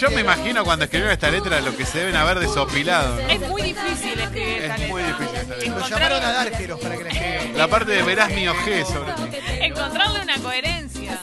Yo 0.00 0.10
me 0.10 0.20
imagino 0.20 0.64
cuando 0.64 0.84
escribieron 0.84 1.12
esta 1.12 1.30
letra 1.30 1.60
lo 1.60 1.76
que 1.76 1.84
se 1.84 1.98
deben 1.98 2.16
haber 2.16 2.38
desopilado. 2.38 3.16
¿no? 3.16 3.28
Es 3.28 3.40
muy 3.48 3.62
difícil 3.62 4.18
escribir 4.20 4.62
esta 4.62 4.76
Es 4.76 4.88
muy 4.88 5.02
letra. 5.02 5.18
difícil 5.18 5.40
esta 5.40 5.56
letra. 5.56 5.78
Lo 5.78 5.88
llamaron 5.88 6.24
a 6.24 6.32
Dárgelos 6.32 6.80
para 6.80 6.96
que 6.96 7.04
la 7.04 7.10
escriban. 7.10 7.58
La 7.58 7.68
parte 7.68 7.90
de 7.92 8.02
verás 8.02 8.30
mi 8.30 8.48
ojé 8.48 8.84
sobre 8.84 9.12
ti. 9.12 9.38
Encontrarle 9.60 10.20
una 10.20 10.38
coherencia. 10.38 11.20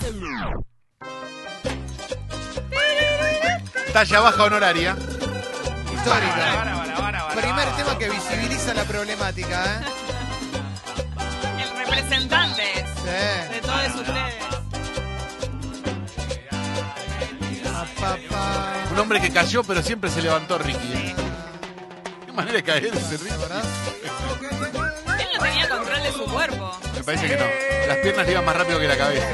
Talla 3.93 4.19
baja 4.21 4.43
honoraria. 4.43 4.95
Histórica. 6.03 6.35
Bara, 6.35 6.75
bara, 6.75 6.97
bara, 6.99 7.27
Primer 7.29 7.67
tema 7.77 7.97
que 7.97 8.09
visibiliza 8.09 8.73
la 8.73 8.83
problemática, 8.83 9.65
¿eh? 9.65 9.79
El 11.61 11.77
representante 11.77 12.63
Sí. 13.03 13.53
de 13.53 13.61
todos 13.61 13.95
ustedes. 13.95 14.33
Un 18.91 18.99
hombre 18.99 19.19
que 19.21 19.31
cayó 19.31 19.63
pero 19.63 19.81
siempre 19.81 20.09
se 20.09 20.21
levantó 20.21 20.57
Ricky. 20.57 20.93
¿eh? 20.93 21.15
Qué 22.25 22.31
manera 22.31 22.57
de 22.57 22.63
caerse, 22.63 23.17
Ricky. 23.17 23.35
¿Verdad? 23.37 23.63
Él 25.19 25.27
no 25.37 25.43
tenía 25.43 25.69
control 25.69 26.03
de 26.03 26.11
su 26.11 26.25
cuerpo. 26.25 26.79
Me 26.95 27.03
parece 27.03 27.27
que 27.27 27.37
no. 27.37 27.72
Las 27.87 27.97
piernas 27.97 28.25
le 28.25 28.31
iban 28.31 28.45
más 28.45 28.55
rápido 28.55 28.79
que 28.79 28.87
la 28.87 28.97
cabeza. 28.97 29.27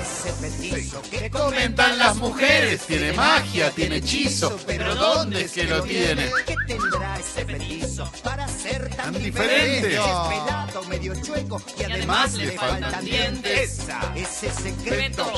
¿Qué 1.10 1.30
Comentan 1.30 1.98
las 1.98 2.16
mujeres, 2.16 2.82
tiene 2.86 3.14
magia, 3.14 3.72
tiene 3.72 3.98
hechizo, 3.98 4.58
pero 4.66 4.96
¿dónde 4.96 5.42
es 5.42 5.52
que 5.52 5.64
lo 5.66 5.84
tiene? 5.84 6.32
¿Qué 6.46 6.56
tendrá 6.68 7.20
ese 7.20 7.46
petizo 7.46 8.12
para 8.24 8.48
ser 8.48 8.90
Tan 8.96 9.14
diferente. 9.14 9.90
pelado, 9.90 10.84
medio 10.90 11.14
chueco 11.22 11.62
y 11.80 11.84
además 11.84 12.34
le 12.34 12.52
faltan 12.52 13.06
dientes. 13.06 13.82
Ese 14.16 14.52
secreto. 14.52 15.32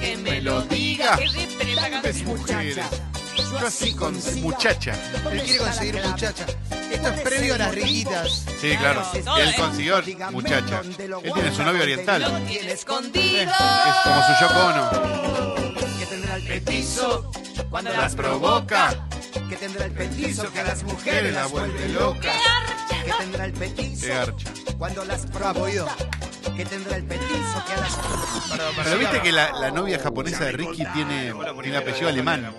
Que 0.00 0.16
me 0.16 0.40
lo 0.40 0.62
diga. 0.62 1.14
Es 1.14 2.22
canción. 2.22 2.26
mujeres. 2.26 2.78
Yo 3.60 3.66
así 3.66 3.94
con 3.94 4.14
muchacha. 4.42 4.92
Él 5.30 5.42
quiere 5.42 5.58
conseguir 5.58 5.94
muchacha. 6.02 6.46
Esto 6.90 7.08
es 7.08 7.20
previo 7.20 7.54
a 7.54 7.58
las 7.58 7.74
riquitas. 7.74 8.44
Sí, 8.60 8.76
claro. 8.76 9.02
Él 9.14 9.54
consiguió 9.56 10.02
muchacha. 10.30 10.80
Él 10.82 11.32
tiene 11.34 11.54
su 11.54 11.62
novio 11.62 11.78
Lo 11.78 11.82
oriental. 11.84 12.44
tiene 12.46 12.72
escondido. 12.72 13.42
Es 13.42 13.96
como 14.04 14.22
su 14.26 14.32
Yoko 14.40 14.66
Ono. 14.66 15.54
Que 15.98 16.06
tendrá 16.06 16.36
el 16.36 16.46
petizo 16.46 17.30
Cuando 17.70 17.92
Las 17.92 18.14
provoca. 18.14 19.06
Que 19.48 19.56
tendrá 19.56 19.84
el 19.86 19.92
petizo 19.92 20.50
que 20.52 20.60
a 20.60 20.64
las 20.64 20.82
Mujeres 20.82 20.94
mujeres 21.04 21.34
la 21.34 21.40
las 21.42 21.50
vuelve 21.50 21.72
vuelve 21.72 21.88
loca. 21.94 22.28
locas. 22.28 23.04
Que 23.04 23.12
tendrá 23.12 23.44
el 23.44 23.52
petizo 23.52 24.36
cuando 24.78 25.04
las 25.04 25.26
provoca. 25.26 25.96
Que 26.56 26.64
tendrá 26.66 26.96
el 26.96 27.04
petizo 27.04 27.64
que 27.66 27.72
a 27.72 27.76
las 27.78 27.98
Pero 28.84 28.98
viste 28.98 29.20
que 29.22 29.32
la, 29.32 29.52
la 29.52 29.70
novia 29.70 29.98
japonesa 29.98 30.44
de 30.44 30.52
Ricky 30.52 30.84
tiene, 30.92 31.32
tiene 31.62 31.76
apellido 31.78 32.08
alemán. 32.08 32.54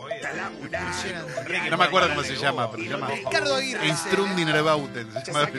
No 1.69 1.77
me 1.77 1.83
acuerdo 1.85 2.09
cómo 2.09 2.23
se 2.23 2.35
llama, 2.35 2.71
pero 2.71 2.83
se 2.83 2.89
llama 2.89 3.07
Ricardo 3.07 3.55
Aguirre. 3.55 3.87
Instrumdinerbauten. 3.87 5.11
Se 5.13 5.31
llama 5.31 5.49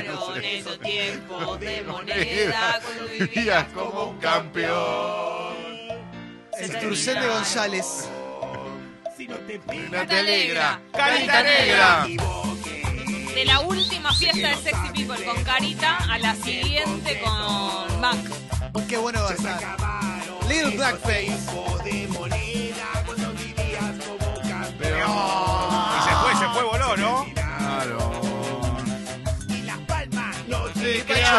el 0.00 0.44
esos 0.44 0.78
tiempos 0.80 1.60
de 1.60 1.82
moneda, 1.82 2.80
cuando 2.82 3.04
Vivías 3.06 3.34
vivías 3.34 3.64
como 3.72 4.04
un 4.10 4.18
campeón. 4.18 5.54
Instrucción 6.60 7.20
de 7.20 7.28
González. 7.28 8.08
No 9.90 10.06
te 10.06 10.18
alegra. 10.18 10.80
Carita 10.92 11.42
negra. 11.42 12.06
De 13.34 13.44
la 13.46 13.60
última 13.60 14.12
fiesta 14.14 14.48
de 14.48 14.56
Sexy 14.56 14.88
People 14.92 15.24
con 15.24 15.42
Carita 15.42 15.96
a 15.96 16.18
la 16.18 16.34
siguiente 16.34 17.20
con 17.20 18.00
Mac. 18.00 18.18
Qué 18.88 18.98
bueno 18.98 19.22
va 19.22 19.30
a 19.30 19.34
estar. 19.34 19.60
Little 20.48 20.76
Blackface. 20.76 21.38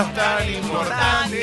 Tan 0.02 0.52
importante. 0.52 1.40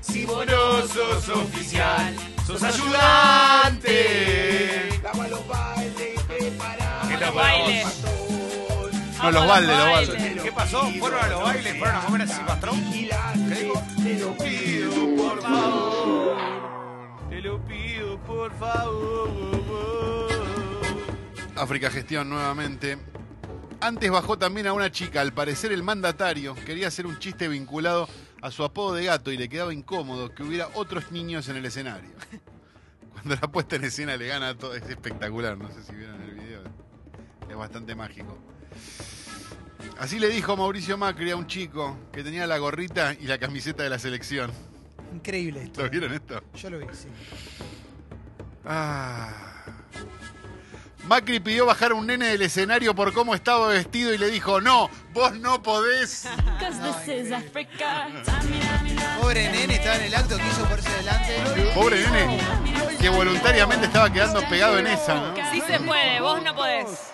Si 0.00 0.24
vos 0.24 0.46
no 0.46 0.86
sos 0.86 1.28
oficial, 1.30 2.14
sos 2.46 2.62
ayudante. 2.62 3.92
¿Qué 7.08 7.16
te 7.16 7.30
Baile. 7.30 7.84
No, 9.22 9.30
los 9.30 9.46
baldes, 9.46 9.78
los 9.78 9.86
baldes. 9.88 10.42
¿Qué 10.42 10.52
pasó? 10.52 10.90
¿Fueron 11.00 11.24
a 11.24 11.28
los 11.28 11.42
bailes? 11.42 11.78
¿Fueron 11.78 11.96
a 11.96 12.00
comer 12.00 12.22
a 12.22 12.26
Silvastrón? 12.26 12.92
¿Qué 12.92 13.08
dijo? 13.62 13.82
Te 14.02 14.18
lo 14.18 14.36
pido, 14.36 15.16
por 15.16 15.42
favor. 15.42 16.36
Te 17.30 17.40
lo 17.40 17.64
pido, 17.64 18.18
por 18.20 18.56
favor. 18.58 20.28
África 21.56 21.90
Gestión 21.90 22.28
nuevamente. 22.28 22.98
Antes 23.80 24.10
bajó 24.10 24.38
también 24.38 24.66
a 24.66 24.72
una 24.72 24.90
chica, 24.90 25.20
al 25.20 25.32
parecer 25.32 25.72
el 25.72 25.82
mandatario 25.82 26.54
quería 26.64 26.88
hacer 26.88 27.06
un 27.06 27.18
chiste 27.18 27.46
vinculado 27.46 28.08
a 28.40 28.50
su 28.50 28.64
apodo 28.64 28.94
de 28.94 29.04
gato 29.04 29.30
y 29.30 29.36
le 29.36 29.48
quedaba 29.48 29.72
incómodo 29.72 30.34
que 30.34 30.42
hubiera 30.42 30.68
otros 30.74 31.12
niños 31.12 31.48
en 31.48 31.56
el 31.56 31.66
escenario. 31.66 32.10
Cuando 33.12 33.34
la 33.34 33.48
puesta 33.48 33.76
en 33.76 33.84
escena 33.84 34.16
le 34.16 34.28
gana 34.28 34.50
a 34.50 34.54
todo, 34.54 34.74
es 34.74 34.88
espectacular, 34.88 35.58
no 35.58 35.70
sé 35.70 35.82
si 35.82 35.94
vieron 35.94 36.20
el 36.22 36.34
video, 36.34 36.62
es 37.48 37.56
bastante 37.56 37.94
mágico. 37.94 38.38
Así 39.98 40.18
le 40.18 40.28
dijo 40.28 40.56
Mauricio 40.56 40.98
Macri 40.98 41.30
a 41.30 41.36
un 41.36 41.46
chico 41.46 41.98
que 42.12 42.22
tenía 42.22 42.46
la 42.46 42.58
gorrita 42.58 43.14
y 43.14 43.26
la 43.26 43.38
camiseta 43.38 43.82
de 43.82 43.90
la 43.90 43.98
selección. 43.98 44.50
Increíble 45.14 45.64
esto. 45.64 45.82
¿Lo 45.82 45.90
vieron 45.90 46.12
esto? 46.12 46.42
Yo 46.54 46.70
lo 46.70 46.78
vi, 46.78 46.86
sí. 46.92 47.08
Ah. 48.64 49.55
Macri 51.06 51.38
pidió 51.38 51.66
bajar 51.66 51.92
a 51.92 51.94
un 51.94 52.06
nene 52.06 52.26
del 52.26 52.42
escenario 52.42 52.94
por 52.94 53.12
cómo 53.12 53.34
estaba 53.34 53.68
vestido 53.68 54.12
y 54.12 54.18
le 54.18 54.28
dijo, 54.28 54.60
no, 54.60 54.90
vos 55.12 55.34
no 55.38 55.62
podés. 55.62 56.26
Pobre 59.20 59.50
nene, 59.50 59.74
estaba 59.76 59.96
en 59.96 60.02
el 60.02 60.14
acto, 60.14 60.36
quiso 60.36 60.64
ponerse 60.64 60.88
adelante. 60.88 61.72
Pobre 61.74 62.10
nene, 62.10 62.40
que 63.00 63.08
voluntariamente 63.08 63.86
estaba 63.86 64.12
quedando 64.12 64.40
pegado 64.48 64.78
en 64.78 64.88
esa, 64.88 65.14
¿no? 65.14 65.34
Sí 65.52 65.62
se 65.64 65.78
puede, 65.80 66.20
vos 66.20 66.42
no 66.42 66.54
podés. 66.54 67.12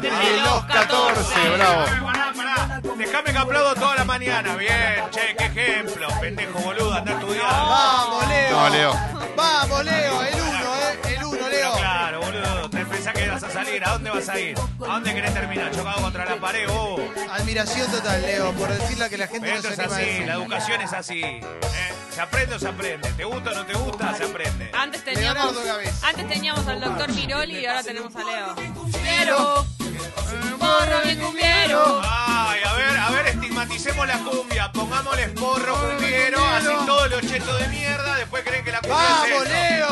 Desde 0.00 0.40
los 0.40 0.64
14, 0.66 1.50
bravo. 1.56 1.84
Déjame 2.96 3.32
que 3.32 3.38
aplaudo 3.38 3.74
toda 3.74 3.96
la 3.96 4.04
mañana. 4.04 4.56
Bien, 4.56 5.10
che, 5.10 5.34
qué 5.36 5.44
ejemplo. 5.46 6.06
Pendejo 6.20 6.58
boludo, 6.60 6.94
anda 6.94 7.12
a 7.12 7.18
estudiar. 7.18 7.44
Vamos, 7.44 8.28
Leo. 8.28 8.50
No, 8.50 8.68
Leo. 8.68 9.13
Vamos, 9.36 9.84
Leo. 9.84 10.22
El 10.22 10.34
uno, 10.34 10.76
¿eh? 10.76 11.14
El 11.16 11.24
uno, 11.24 11.38
Pero 11.40 11.48
Leo. 11.50 11.72
claro, 11.76 12.20
boludo. 12.20 12.70
¿Te 12.70 12.86
pensás 12.86 13.12
que 13.14 13.28
vas 13.28 13.42
a 13.42 13.50
salir? 13.50 13.84
¿A 13.84 13.90
dónde 13.92 14.10
vas 14.10 14.28
a 14.28 14.38
ir? 14.40 14.58
¿A 14.58 14.86
dónde 14.86 15.14
querés 15.14 15.34
terminar? 15.34 15.70
¿Chocado 15.72 16.00
contra 16.02 16.24
la 16.24 16.36
pared 16.36 16.68
vos? 16.68 17.00
Admiración 17.30 17.90
total, 17.90 18.22
Leo, 18.22 18.52
por 18.52 18.68
decirle 18.68 19.08
que 19.10 19.18
la 19.18 19.26
gente 19.26 19.48
no 19.50 19.54
Esto 19.56 19.68
se 19.68 19.74
es 19.74 19.78
anima 19.80 19.94
a 19.94 19.96
así, 19.98 20.06
decir. 20.06 20.26
la 20.26 20.34
educación 20.34 20.80
es 20.80 20.92
así. 20.92 21.22
¿eh? 21.22 21.40
Se 22.14 22.20
aprende 22.20 22.54
o 22.54 22.58
se 22.58 22.68
aprende. 22.68 23.10
¿Te 23.12 23.24
gusta 23.24 23.50
o 23.50 23.54
no 23.54 23.66
te 23.66 23.72
gusta? 23.74 24.14
Se 24.14 24.24
aprende. 24.24 24.70
Antes 24.72 25.04
teníamos, 25.04 25.34
Leonardo 25.34 25.64
Gávez. 25.64 26.04
antes 26.04 26.28
teníamos 26.28 26.66
al 26.68 26.80
doctor 26.80 27.12
Miroli 27.12 27.58
y 27.58 27.66
ahora 27.66 27.82
tenemos 27.82 28.14
a 28.14 28.18
Leo. 28.24 28.54
Quiero. 29.02 29.66
Porro 30.58 31.00
bien 31.04 31.18
cumbiero. 31.20 32.00
Ay, 32.04 32.33
¡Vamos. 39.30 39.48
Leo! 39.48 39.88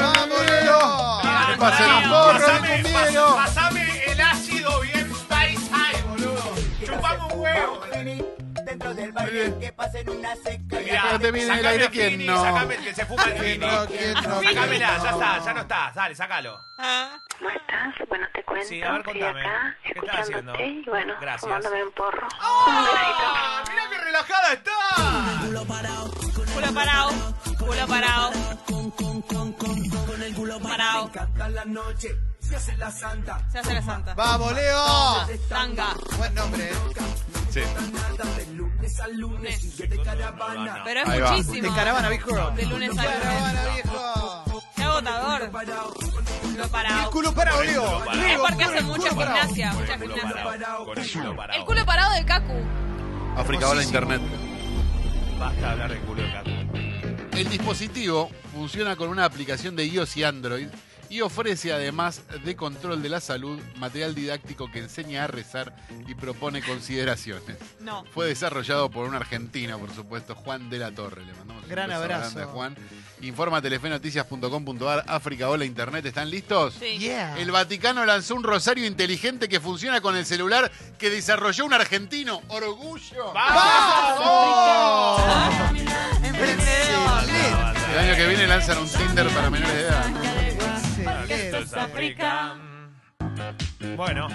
¡Vamos, 0.00 0.46
Leo! 0.46 1.20
De 1.48 1.56
Pasame- 1.56 2.82
cumbiero. 2.82 3.36
pas- 3.36 3.44
Pasame 3.44 4.04
el 4.04 4.20
ácido 4.20 4.80
bien 4.80 5.12
Spice 5.14 5.70
High, 5.72 6.02
boludo. 6.08 6.54
Chupamos 6.84 7.32
un 7.32 7.40
huevo. 7.40 7.80
Dentro 8.64 8.94
del 8.94 9.10
baile 9.12 9.54
que 9.60 9.72
pasen 9.72 10.08
una 10.10 10.36
seca. 10.36 10.78
Mirá, 10.78 11.02
Sacate 11.02 11.32
bien 11.32 11.44
el 11.50 11.56
sacame 11.56 11.68
aire, 11.68 11.84
a 11.86 11.90
¿quién 11.90 12.10
Fini, 12.12 12.26
no? 12.26 12.42
Sacame 12.44 12.74
el 12.76 12.84
que 12.84 12.94
se 12.94 13.04
fuma 13.06 13.22
el 13.24 13.32
¿Quién 13.34 13.44
Fini. 13.44 13.66
no? 13.66 13.86
¿Quién 13.86 14.14
no? 14.14 14.20
Sácamela, 14.22 14.66
¿Quién 14.68 14.80
ya 14.80 14.98
no? 14.98 15.10
está, 15.10 15.44
ya 15.44 15.52
no 15.54 15.60
está. 15.60 15.92
Dale, 15.94 16.14
sácalo. 16.14 16.64
Ah, 16.78 17.18
¿Cómo 17.38 17.50
estás? 17.50 18.08
Bueno, 18.08 18.26
te 18.32 18.42
cuento. 18.44 18.68
Sí, 18.68 18.82
a 18.82 18.92
ver, 18.92 19.00
Estoy 19.00 19.20
contame. 19.20 19.40
acá 19.40 19.76
¿Qué 19.82 19.88
estás 19.98 20.20
haciendo? 20.20 20.52
escuchándote 20.52 20.66
y 20.66 20.84
bueno, 20.88 21.14
Gracias. 21.20 21.40
fumándome 21.40 21.84
un 21.84 21.92
porro. 21.92 22.26
Un 22.26 22.32
¡Ah! 22.40 23.64
¡Mirá 23.68 23.82
qué 23.90 23.98
relajada 23.98 24.52
está! 24.52 26.29
Culo 26.60 26.74
parado. 26.74 27.10
Culo 27.58 27.86
parado. 30.58 31.10
Parado. 31.10 31.48
la 31.50 31.64
noche, 31.64 32.08
se 32.40 32.56
hace 32.56 32.76
la 32.76 32.90
santa. 32.90 33.46
Se 33.50 33.58
hace 33.58 33.74
la 33.74 33.82
santa. 33.82 34.14
¡Vamos, 34.14 34.52
Leo! 34.54 35.26
Tanga. 35.48 35.94
Buen 36.18 36.34
nombre, 36.34 36.70
¿eh? 36.70 36.74
Sí. 37.50 37.60
Lunes. 39.12 39.60
Pero 40.84 41.00
es 41.00 41.08
Ahí 41.08 41.20
va. 41.20 41.30
muchísimo. 41.32 41.68
De 41.68 41.74
caravana, 41.74 42.08
viejo. 42.08 42.50
De 42.52 42.66
lunes 42.66 42.98
a 42.98 43.02
Caravana, 43.04 43.62
lunes. 43.64 43.74
viejo. 43.74 44.62
Qué 44.76 44.82
agotador. 44.82 45.50
Culo 46.42 46.68
parado. 46.68 47.00
El 47.00 47.10
culo 47.10 47.34
parado, 47.34 47.62
Leo. 47.64 47.98
Es 48.12 48.38
porque 48.38 48.54
con 48.54 48.62
hace 48.64 48.78
el 48.78 48.84
mucha 48.84 49.08
culo 49.10 49.16
parado. 49.16 49.48
gimnasia. 49.48 49.70
Con 49.70 49.80
Mucha 49.80 49.94
el 49.94 50.00
culo 50.00 50.14
gimnasia. 50.14 50.44
Con 50.84 50.98
el 50.98 51.12
culo 51.12 51.36
parado. 51.36 51.58
El 51.60 51.64
culo 51.66 51.86
parado 51.86 52.14
de 52.14 52.24
Kaku. 52.24 52.64
África 53.36 53.68
Hola 53.68 53.82
Internet. 53.82 54.22
Basta 55.40 55.70
hablar 55.72 55.90
de 55.90 56.30
gato. 56.30 56.50
El 57.32 57.48
dispositivo 57.48 58.30
funciona 58.52 58.94
con 58.94 59.08
una 59.08 59.24
aplicación 59.24 59.74
de 59.74 59.86
iOS 59.86 60.18
y 60.18 60.24
Android 60.24 60.68
y 61.10 61.20
ofrece 61.22 61.72
además 61.72 62.22
de 62.44 62.56
control 62.56 63.02
de 63.02 63.08
la 63.10 63.20
salud 63.20 63.60
material 63.76 64.14
didáctico 64.14 64.70
que 64.70 64.78
enseña 64.78 65.24
a 65.24 65.26
rezar 65.26 65.74
y 66.06 66.14
propone 66.14 66.62
consideraciones. 66.62 67.56
No. 67.80 68.04
Fue 68.14 68.26
desarrollado 68.26 68.88
por 68.90 69.06
un 69.08 69.14
argentino, 69.16 69.78
por 69.78 69.92
supuesto, 69.92 70.34
Juan 70.36 70.70
de 70.70 70.78
la 70.78 70.92
Torre. 70.92 71.24
Le 71.26 71.32
mandamos 71.34 71.64
un 71.64 71.68
Gran 71.68 71.88
beso 71.88 72.00
abrazo. 72.00 72.20
grande 72.36 72.42
a 72.42 72.46
Juan. 72.46 72.76
Informa 73.22 73.60
telefenoticias.com.ar, 73.60 75.04
África 75.08 75.50
Hola 75.50 75.64
Internet. 75.64 76.06
¿Están 76.06 76.30
listos? 76.30 76.74
Sí. 76.80 76.96
Yeah. 76.98 77.36
El 77.38 77.50
Vaticano 77.50 78.06
lanzó 78.06 78.34
un 78.36 78.44
rosario 78.44 78.86
inteligente 78.86 79.48
que 79.48 79.60
funciona 79.60 80.00
con 80.00 80.16
el 80.16 80.24
celular 80.24 80.70
que 80.96 81.10
desarrolló 81.10 81.64
un 81.66 81.74
argentino. 81.74 82.40
¡Orgullo! 82.48 83.32
¡Vamos! 83.34 85.20
Excelente. 86.22 86.70
El 87.92 87.98
año 87.98 88.14
que 88.16 88.26
viene 88.28 88.46
lanzan 88.46 88.78
un 88.78 88.88
Tinder 88.88 89.26
para 89.30 89.50
menores 89.50 89.74
de 89.74 89.82
edad. 89.82 90.06
África. 91.74 92.56
Bueno, 93.96 94.28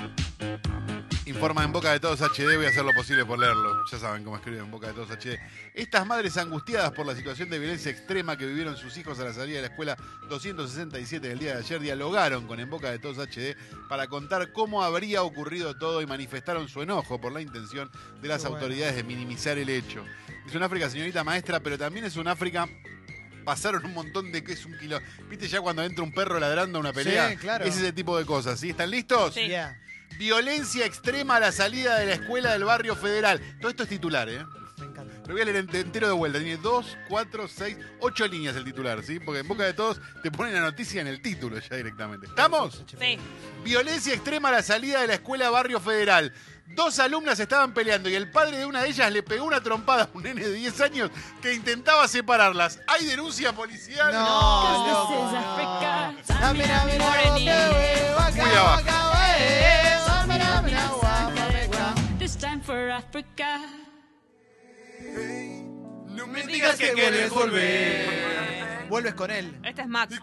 Informa 1.25 1.63
en 1.63 1.71
Boca 1.71 1.91
de 1.91 1.99
Todos 1.99 2.21
HD, 2.21 2.55
voy 2.55 2.67
a 2.67 2.69
hacer 2.69 2.85
lo 2.85 2.93
posible 2.93 3.25
por 3.25 3.39
leerlo. 3.39 3.83
Ya 3.91 3.97
saben 3.97 4.23
cómo 4.23 4.35
escriben 4.35 4.65
en 4.65 4.71
Boca 4.71 4.87
de 4.87 4.93
Todos 4.93 5.09
HD. 5.09 5.39
Estas 5.73 6.05
madres 6.05 6.37
angustiadas 6.37 6.91
por 6.91 7.03
la 7.03 7.15
situación 7.15 7.49
de 7.49 7.57
violencia 7.57 7.89
extrema 7.89 8.37
que 8.37 8.45
vivieron 8.45 8.77
sus 8.77 8.95
hijos 8.97 9.19
a 9.19 9.23
la 9.23 9.33
salida 9.33 9.55
de 9.55 9.61
la 9.63 9.67
escuela 9.69 9.97
267 10.29 11.27
del 11.27 11.39
día 11.39 11.55
de 11.55 11.59
ayer 11.61 11.79
dialogaron 11.79 12.45
con 12.45 12.59
En 12.59 12.69
Boca 12.69 12.91
de 12.91 12.99
Todos 12.99 13.17
HD 13.17 13.57
para 13.89 14.07
contar 14.07 14.53
cómo 14.53 14.83
habría 14.83 15.23
ocurrido 15.23 15.75
todo 15.75 16.03
y 16.03 16.05
manifestaron 16.05 16.69
su 16.69 16.83
enojo 16.83 17.19
por 17.19 17.31
la 17.31 17.41
intención 17.41 17.89
de 18.21 18.27
las 18.27 18.43
bueno. 18.43 18.57
autoridades 18.57 18.95
de 18.95 19.03
minimizar 19.03 19.57
el 19.57 19.69
hecho. 19.69 20.05
Es 20.45 20.53
un 20.53 20.61
África, 20.61 20.91
señorita 20.91 21.23
maestra, 21.23 21.59
pero 21.59 21.75
también 21.75 22.05
es 22.05 22.17
un 22.17 22.27
África 22.27 22.69
pasaron 23.45 23.85
un 23.85 23.93
montón 23.93 24.31
de 24.31 24.43
que 24.43 24.53
es 24.53 24.65
un 24.65 24.77
kilo. 24.77 24.99
¿Viste 25.29 25.47
ya 25.47 25.61
cuando 25.61 25.83
entra 25.83 26.03
un 26.03 26.11
perro 26.13 26.39
ladrando 26.39 26.77
a 26.77 26.81
una 26.81 26.91
pelea? 26.93 27.29
Sí, 27.29 27.37
claro. 27.37 27.63
Es 27.63 27.77
ese 27.77 27.93
tipo 27.93 28.17
de 28.17 28.25
cosas, 28.25 28.59
¿sí? 28.59 28.71
¿Están 28.71 28.89
listos? 28.91 29.33
Sí. 29.33 29.47
Yeah. 29.47 29.79
Violencia 30.17 30.85
extrema 30.85 31.37
a 31.37 31.39
la 31.39 31.51
salida 31.51 31.97
de 31.97 32.05
la 32.07 32.13
escuela 32.13 32.51
del 32.53 32.63
barrio 32.63 32.95
federal. 32.95 33.41
Todo 33.59 33.69
esto 33.69 33.83
es 33.83 33.89
titular, 33.89 34.27
¿eh? 34.29 34.45
Me 34.77 34.85
encanta. 34.85 35.13
Lo 35.27 35.33
voy 35.33 35.41
a 35.41 35.45
leer 35.45 35.65
ent- 35.65 35.73
entero 35.75 36.07
de 36.07 36.13
vuelta. 36.13 36.39
Tiene 36.39 36.57
dos, 36.57 36.97
cuatro, 37.07 37.47
seis, 37.47 37.77
ocho 37.99 38.27
líneas 38.27 38.55
el 38.55 38.63
titular, 38.65 39.01
¿sí? 39.03 39.19
Porque 39.19 39.39
en 39.39 39.47
boca 39.47 39.63
de 39.63 39.73
todos 39.73 39.99
te 40.21 40.31
ponen 40.31 40.53
la 40.53 40.61
noticia 40.61 41.01
en 41.01 41.07
el 41.07 41.21
título 41.21 41.57
ya 41.59 41.75
directamente. 41.77 42.27
¿Estamos? 42.27 42.83
Sí. 42.99 43.17
Violencia 43.63 44.13
extrema 44.13 44.49
a 44.49 44.53
la 44.53 44.63
salida 44.63 45.01
de 45.01 45.07
la 45.07 45.13
escuela 45.15 45.49
Barrio 45.49 45.79
Federal. 45.79 46.33
Dos 46.67 46.97
alumnas 46.99 47.39
estaban 47.39 47.73
peleando 47.73 48.09
y 48.09 48.15
el 48.15 48.29
padre 48.31 48.57
de 48.57 48.65
una 48.65 48.81
de 48.81 48.89
ellas 48.89 49.11
le 49.11 49.21
pegó 49.23 49.45
una 49.45 49.61
trompada 49.61 50.03
a 50.03 50.09
un 50.13 50.23
nene 50.23 50.41
de 50.41 50.53
10 50.53 50.81
años 50.81 51.11
que 51.41 51.53
intentaba 51.53 52.07
separarlas. 52.07 52.79
¿Hay 52.87 53.05
denuncia 53.05 53.53
policial? 53.53 54.11
No, 54.11 54.87
no. 54.87 55.31
Dame, 56.27 56.65
Morning. 56.97 57.45
dame, 57.45 58.11
waka, 58.17 58.31
Muy 58.45 58.55
abajo. 58.55 58.81
eh. 59.39 59.99
No 66.07 66.27
me 66.27 66.43
digas 66.43 66.77
que 66.77 66.93
quieres 66.93 67.29
volver. 67.29 68.87
Vuelves 68.89 69.13
con 69.13 69.31
él. 69.31 69.59
Este 69.63 69.81
es 69.81 69.87
Max. 69.87 70.19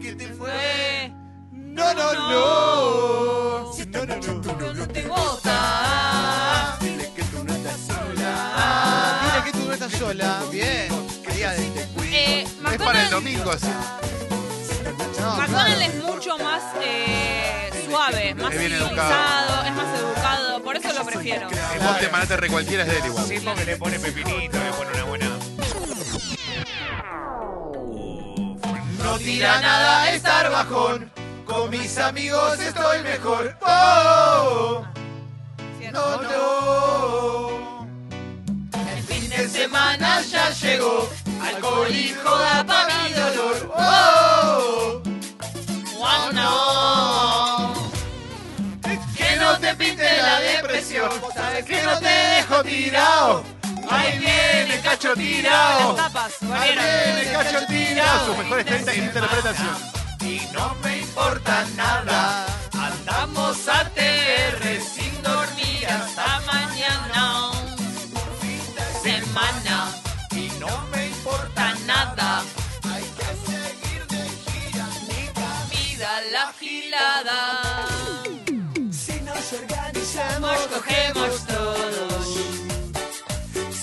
que 0.00 0.14
te 0.14 0.28
Fue. 0.34 1.12
No, 1.74 1.92
no, 1.94 2.12
no. 2.14 2.24
No, 3.86 4.06
no, 4.06 4.16
no. 4.16 4.74
No 4.74 4.88
te 4.88 5.02
gusta. 5.02 6.76
Dile 6.80 7.12
que 7.14 7.22
tú 7.24 7.44
no 7.44 7.54
estás 9.72 9.92
sola. 9.92 10.42
Bien. 10.50 10.88
Día 11.34 11.50
de- 11.52 11.84
Eh, 12.16 12.46
Es 12.72 12.78
para 12.78 13.02
el 13.04 13.10
domingo, 13.10 13.50
así. 13.50 13.66
No, 15.20 15.36
McDonald's 15.36 15.48
claro. 15.48 15.80
es 15.80 15.94
mucho 16.04 16.38
más 16.38 16.62
eh, 16.82 17.70
suave, 17.88 18.34
más 18.36 18.52
Es 18.52 18.58
bien 18.60 18.72
civilizado, 18.72 19.64
es 19.64 19.72
más 19.72 19.98
educado. 19.98 20.62
Por 20.62 20.76
eso 20.76 20.92
lo 20.92 21.04
prefiero. 21.04 21.48
El 21.48 21.80
vos 21.80 21.98
te 21.98 22.08
mandaste 22.08 22.36
re 22.36 22.48
cualquiera 22.48 22.84
es 22.84 22.90
de 22.90 22.98
él 22.98 23.06
igual. 23.06 23.26
Sí, 23.26 23.40
porque 23.44 23.64
le 23.64 23.76
pone 23.76 23.98
pepinito, 23.98 24.56
le 24.58 24.70
pone 24.72 24.90
una 24.94 25.04
buena. 25.04 25.28
No 29.02 29.18
tira 29.18 29.60
nada 29.60 30.10
estar 30.12 30.50
bajón. 30.50 31.10
Con 31.46 31.70
mis 31.70 31.98
amigos 31.98 32.58
estoy 32.58 33.02
mejor. 33.02 33.56
Oh, 33.62 34.84
no, 35.92 36.22
no. 36.22 37.86
El 38.96 39.02
fin 39.04 39.28
de 39.30 39.48
semana 39.48 40.22
ya 40.22 40.50
llegó. 40.50 41.08
Alcohol 41.42 41.90
y 41.90 42.14
joda 42.24 42.64
pa' 42.64 42.86
mi 42.86 43.12
dolor. 43.12 43.72
Oh, 43.76 45.02
Oh, 46.06 46.30
no. 46.32 47.74
que 49.16 49.36
no 49.36 49.58
te 49.58 49.74
pinte 49.74 50.16
la 50.22 50.40
depresión. 50.40 51.10
Sabes 51.34 51.64
que 51.64 51.82
no 51.82 51.98
te 51.98 52.08
dejo 52.08 52.62
tirado. 52.62 53.44
Ahí 53.90 54.18
viene 54.18 54.80
cacho 54.82 55.14
tirado. 55.14 55.96
Ahí 56.52 56.72
viene 56.72 57.32
cacho 57.32 57.66
tirado. 57.66 58.26
Sus 58.26 58.38
mejores 58.38 58.66
30 58.66 58.94
interpretación. 58.94 60.03
Y 60.24 60.40
no 60.52 60.74
me 60.82 61.00
importa 61.00 61.66
nada. 61.76 62.46
Andamos 62.72 63.68
a 63.68 63.84
TR 63.90 64.80
sin 64.80 65.22
dormir 65.22 65.86
hasta 65.86 66.40
mañana. 66.52 67.50
Semana. 69.02 69.92
Y 70.30 70.48
no 70.58 70.86
me 70.92 71.06
importa 71.08 71.74
Nada. 71.86 72.42
Hay 72.90 73.04
que 73.18 73.30
seguir 73.46 74.06
de 74.06 74.24
gira. 74.44 74.86
Vida 75.70 76.12
la 76.32 76.52
gilada. 76.58 77.40
Si 78.90 79.20
nos 79.20 79.52
organizamos, 79.52 80.58
cogemos 80.72 81.46
todos. 81.46 82.26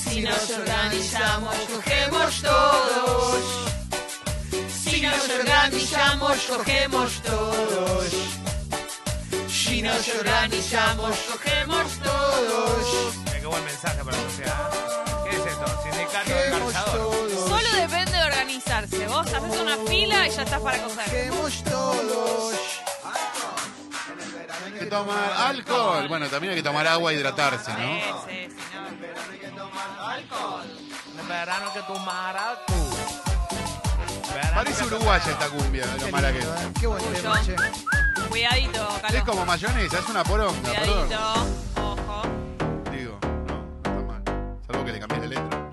Si 0.04 0.22
nos 0.22 0.50
organizamos, 0.50 1.56
cogemos 1.72 2.42
todos. 2.42 3.71
Si 5.32 5.38
nos 5.38 5.40
organizamos, 5.40 6.38
cogemos 6.46 7.22
todos. 7.22 8.06
Si 9.50 9.82
nos 9.82 10.08
organizamos, 10.20 11.16
cogemos 11.32 11.92
todos. 12.04 13.16
Mira 13.26 13.40
qué 13.40 13.46
buen 13.48 13.64
mensaje 13.64 14.04
para 14.04 14.18
la 14.18 14.24
sociedad. 14.24 14.70
¿Qué 15.30 15.36
es 15.38 15.46
esto? 15.46 15.66
Sindicato 15.84 16.32
calzador. 16.52 16.98
todos. 16.98 17.50
Solo 17.50 17.76
depende 17.76 18.12
de 18.12 18.24
organizarse. 18.24 19.08
Vos 19.08 19.28
haces 19.34 19.60
una 19.62 19.78
fila 19.88 20.28
y 20.28 20.32
ya 20.32 20.42
estás 20.44 20.60
para 20.60 20.84
coger. 20.84 21.06
Cogemos 21.06 21.64
todos. 21.64 22.54
Hay 24.66 24.72
que 24.80 24.86
tomar 24.88 25.32
alcohol. 25.38 26.08
Bueno, 26.10 26.28
también 26.28 26.52
hay 26.52 26.58
que 26.58 26.64
tomar 26.64 26.88
agua 26.88 27.12
e 27.12 27.16
hidratarse, 27.16 27.72
Sí, 27.72 27.78
¿no? 27.78 28.26
sí, 28.28 28.48
sí, 28.50 28.58
no. 28.76 28.88
En 31.20 31.28
verano 31.28 31.72
que 31.74 31.82
tomar 31.82 32.38
alcohol. 32.38 32.82
Verano 32.82 33.12
Parece 33.12 33.20
que 33.26 33.31
uruguaya 34.86 35.32
esta 35.32 35.50
cumbia, 35.50 35.86
de 35.86 36.00
lo 36.00 36.06
Qué 36.06 36.12
mala 36.12 36.32
que 36.32 36.40
es. 36.40 36.46
Qué 36.80 36.88
buen 36.88 37.04
tema, 37.14 37.42
che. 37.42 37.56
Cuidadito, 38.30 38.90
Es 38.96 39.02
Carlos. 39.02 39.24
como 39.26 39.46
mayonesa, 39.46 40.00
es 40.00 40.10
una 40.10 40.24
poronga, 40.24 40.72
perdón. 40.72 41.08
Cuidadito. 41.08 41.82
Ojo. 41.82 42.22
Digo, 42.92 43.20
no, 43.48 43.64
no 43.84 44.00
está 44.00 44.02
mal. 44.08 44.24
Salvo 44.68 44.86
que 44.86 44.92
le 44.92 45.00
cambié 45.00 45.20
la 45.20 45.28
letra. 45.28 45.68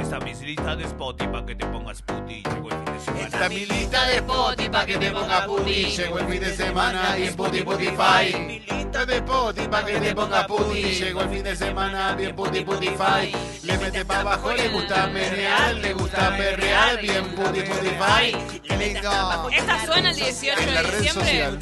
Esta 0.00 0.18
mi 0.20 0.34
lista 0.34 0.76
de 0.76 0.84
Spotify 0.84 1.30
para 1.30 1.46
que 1.46 1.54
te 1.54 1.66
pongas 1.66 2.02
puti. 2.02 2.42
Llegó 2.42 2.68
el 2.70 2.76
fin 2.76 2.84
de 2.94 3.00
semana. 3.00 3.26
Esta 3.26 3.48
mi 3.48 3.66
lista 3.66 4.06
de 4.06 4.16
Spotify 4.16 4.68
pa' 4.70 4.86
que 4.86 4.98
te 4.98 5.10
ponga 5.10 5.46
puti. 5.46 5.84
Llegó 5.84 6.18
el 6.18 6.26
fin 6.26 6.40
de 6.40 6.56
semana 6.56 7.14
bien 7.16 7.34
puti 7.36 7.62
putify. 7.62 8.34
Mi 8.46 8.60
lista 8.60 9.06
de 9.06 9.16
Spotify 9.16 9.68
pa' 9.68 9.84
que 9.84 10.00
te 10.00 10.14
ponga 10.14 10.46
puti. 10.46 10.82
Llegó 10.82 11.20
el 11.22 11.28
fin 11.28 11.42
de 11.44 11.56
semana 11.56 12.14
bien 12.14 12.36
puti 12.36 12.60
putify. 12.64 13.32
Le 13.66 13.78
mete 13.78 14.04
pa' 14.04 14.20
abajo, 14.20 14.52
le 14.52 14.68
gusta 14.68 15.08
menear, 15.08 15.74
le 15.74 15.92
gusta 15.94 16.36
perrear, 16.36 17.00
bien 17.00 17.24
puti 17.34 17.62
putify. 17.62 18.32
Lindo. 18.78 19.50
Esta 19.50 19.84
suena 19.86 20.10
el 20.10 20.16
18 20.16 20.60
En 20.60 20.74
la 20.74 20.82
de 20.82 20.88
red 20.88 21.00
diciembre. 21.00 21.26
social. 21.26 21.58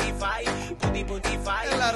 En 1.71 1.79
la. 1.79 1.95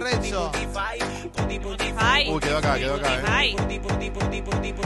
Ay, 1.98 2.30
Uy, 2.30 2.40
quedó 2.40 2.58
acá, 2.58 2.78
quedó 2.78 2.94
acá, 2.94 3.44
eh. 3.44 3.56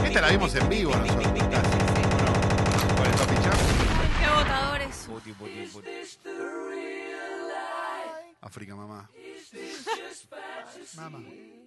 Esta 0.03 0.21
la 0.21 0.27
vimos 0.29 0.55
en 0.55 0.69
vivo 0.69 0.91
nosotros. 0.93 1.27
casi, 1.51 1.77
¿no? 1.77 2.95
Con 2.95 3.05
el 3.05 3.13
Papi. 3.13 3.35
Qué 5.23 5.33
puti. 5.33 5.89
África, 8.41 8.75
mamá. 8.75 9.09
Mamá. 10.95 11.19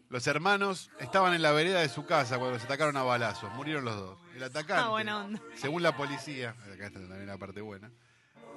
Los 0.09 0.27
hermanos 0.27 0.91
estaban 1.01 1.35
en 1.35 1.43
la 1.43 1.51
vereda 1.53 1.81
de 1.81 1.89
su 1.89 2.07
casa 2.07 2.39
cuando 2.39 2.59
se 2.59 2.65
atacaron 2.67 2.97
a 2.97 3.03
balazos. 3.03 3.53
Murieron 3.55 3.85
los 3.85 3.97
dos. 3.97 4.19
El 4.37 4.43
atacante, 4.45 4.83
Ah, 4.85 4.89
buena 4.89 5.25
onda. 5.25 5.41
según 5.57 5.83
la 5.83 5.97
policía, 5.97 6.51
acá 6.73 6.87
está 6.87 7.01
también 7.01 7.27
la 7.27 7.39
parte 7.39 7.61
buena, 7.61 7.91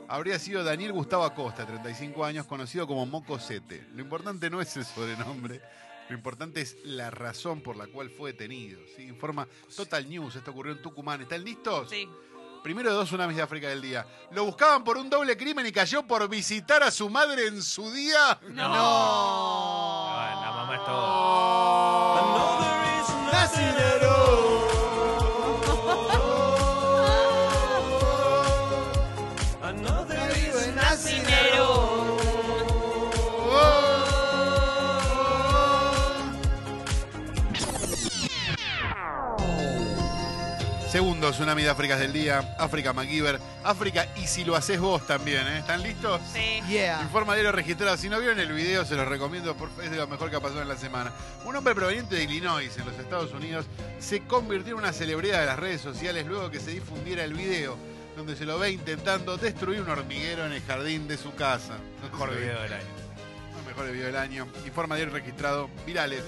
habría 0.07 0.37
sido 0.39 0.63
Daniel 0.63 0.91
Gustavo 0.93 1.23
Acosta, 1.23 1.65
35 1.65 2.23
años, 2.25 2.45
conocido 2.45 2.85
como 2.85 3.05
Mocosete. 3.05 3.87
Lo 3.93 4.01
importante 4.01 4.49
no 4.49 4.61
es 4.61 4.75
el 4.77 4.85
sobrenombre, 4.85 5.61
lo 6.09 6.15
importante 6.15 6.61
es 6.61 6.77
la 6.83 7.09
razón 7.11 7.61
por 7.61 7.75
la 7.77 7.87
cual 7.87 8.09
fue 8.11 8.31
detenido. 8.33 8.79
¿sí? 8.95 9.03
Informa 9.03 9.47
Total 9.75 10.07
News, 10.09 10.35
esto 10.35 10.51
ocurrió 10.51 10.73
en 10.73 10.81
Tucumán. 10.81 11.21
¿Están 11.21 11.43
listos? 11.43 11.89
Sí. 11.89 12.07
Primero 12.63 12.89
de 12.89 12.95
dos 12.97 13.07
tsunamis 13.07 13.37
de 13.37 13.41
África 13.43 13.69
del 13.69 13.81
día. 13.81 14.05
Lo 14.31 14.43
buscaban 14.43 14.83
por 14.83 14.97
un 14.97 15.09
doble 15.09 15.37
crimen 15.37 15.65
y 15.65 15.71
cayó 15.71 16.05
por 16.05 16.27
visitar 16.27 16.83
a 16.83 16.91
su 16.91 17.09
madre 17.09 17.47
en 17.47 17.61
su 17.63 17.89
día. 17.89 18.37
No. 18.49 18.65
Ay, 18.65 19.98
la 20.69 20.75
mamá 20.75 20.75
es 20.75 20.83
todo. 20.85 21.99
Segundo 41.29 41.45
tsunami 41.45 41.61
de 41.63 41.69
África 41.69 41.95
del 41.95 42.11
día. 42.11 42.55
África 42.57 42.91
MacGyver. 42.91 43.39
África 43.63 44.07
y 44.15 44.25
si 44.25 44.43
lo 44.43 44.55
haces 44.55 44.79
vos 44.79 45.05
también, 45.05 45.45
¿eh? 45.47 45.59
¿Están 45.59 45.83
listos? 45.83 46.19
Sí. 46.33 46.59
Yeah. 46.67 47.01
Informa 47.03 47.35
diario 47.35 47.51
registrado. 47.51 47.95
Si 47.97 48.09
no 48.09 48.17
vieron 48.19 48.39
el 48.39 48.51
video, 48.51 48.83
se 48.83 48.95
los 48.95 49.07
recomiendo. 49.07 49.55
por- 49.55 49.69
Es 49.83 49.91
de 49.91 49.97
lo 49.97 50.07
mejor 50.07 50.31
que 50.31 50.37
ha 50.37 50.39
pasado 50.39 50.63
en 50.63 50.67
la 50.67 50.75
semana. 50.75 51.11
Un 51.45 51.55
hombre 51.55 51.75
proveniente 51.75 52.15
de 52.15 52.23
Illinois, 52.23 52.75
en 52.77 52.85
los 52.85 52.97
Estados 52.97 53.31
Unidos, 53.33 53.67
se 53.99 54.21
convirtió 54.25 54.73
en 54.73 54.79
una 54.79 54.91
celebridad 54.91 55.41
de 55.41 55.45
las 55.45 55.59
redes 55.59 55.81
sociales 55.81 56.25
luego 56.25 56.49
que 56.49 56.59
se 56.59 56.71
difundiera 56.71 57.23
el 57.23 57.35
video 57.35 57.77
donde 58.17 58.35
se 58.35 58.45
lo 58.45 58.57
ve 58.57 58.71
intentando 58.71 59.37
destruir 59.37 59.81
un 59.81 59.89
hormiguero 59.89 60.45
en 60.47 60.53
el 60.53 60.63
jardín 60.63 61.07
de 61.07 61.15
su 61.17 61.35
casa. 61.35 61.75
No 62.01 62.09
Mejor 62.09 62.35
video 62.35 62.59
del 62.63 62.73
año. 62.73 62.87
El 63.59 63.65
mejor 63.67 63.91
video 63.91 64.05
del 64.07 64.15
año. 64.17 64.47
Informa 64.65 64.95
diario 64.95 65.13
registrado. 65.13 65.69
Virales. 65.85 66.23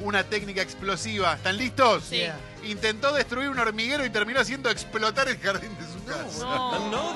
Una 0.00 0.24
técnica 0.24 0.62
explosiva. 0.62 1.34
¿Están 1.34 1.56
listos? 1.56 2.04
Sí. 2.08 2.24
Intentó 2.64 3.12
destruir 3.12 3.48
un 3.48 3.58
hormiguero 3.58 4.04
y 4.04 4.10
terminó 4.10 4.40
haciendo 4.40 4.70
explotar 4.70 5.28
el 5.28 5.38
jardín 5.38 5.70
de 5.78 5.86
su 5.86 6.04
casa. 6.04 6.44
No. 6.44 7.14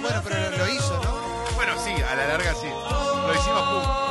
Bueno, 0.00 0.22
pero 0.24 0.56
lo 0.56 0.68
hizo, 0.68 1.00
¿no? 1.04 1.54
Bueno, 1.54 1.74
sí, 1.82 1.90
a 1.90 2.14
la 2.14 2.26
larga 2.28 2.54
sí. 2.54 2.68
Lo 2.68 3.34
hicimos 3.34 3.62
pum. 3.68 4.09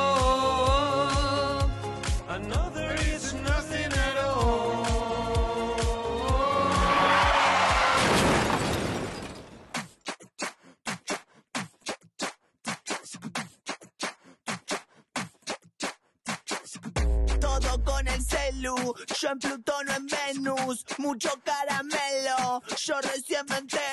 En 19.31 19.39
Plutón 19.39 19.89
o 19.89 19.93
en 19.93 20.07
Venus, 20.07 20.85
mucho 20.97 21.29
caramelo, 21.43 22.61
yo 22.77 23.01
recién 23.01 23.45
me. 23.49 23.59
Ahora 23.59 23.88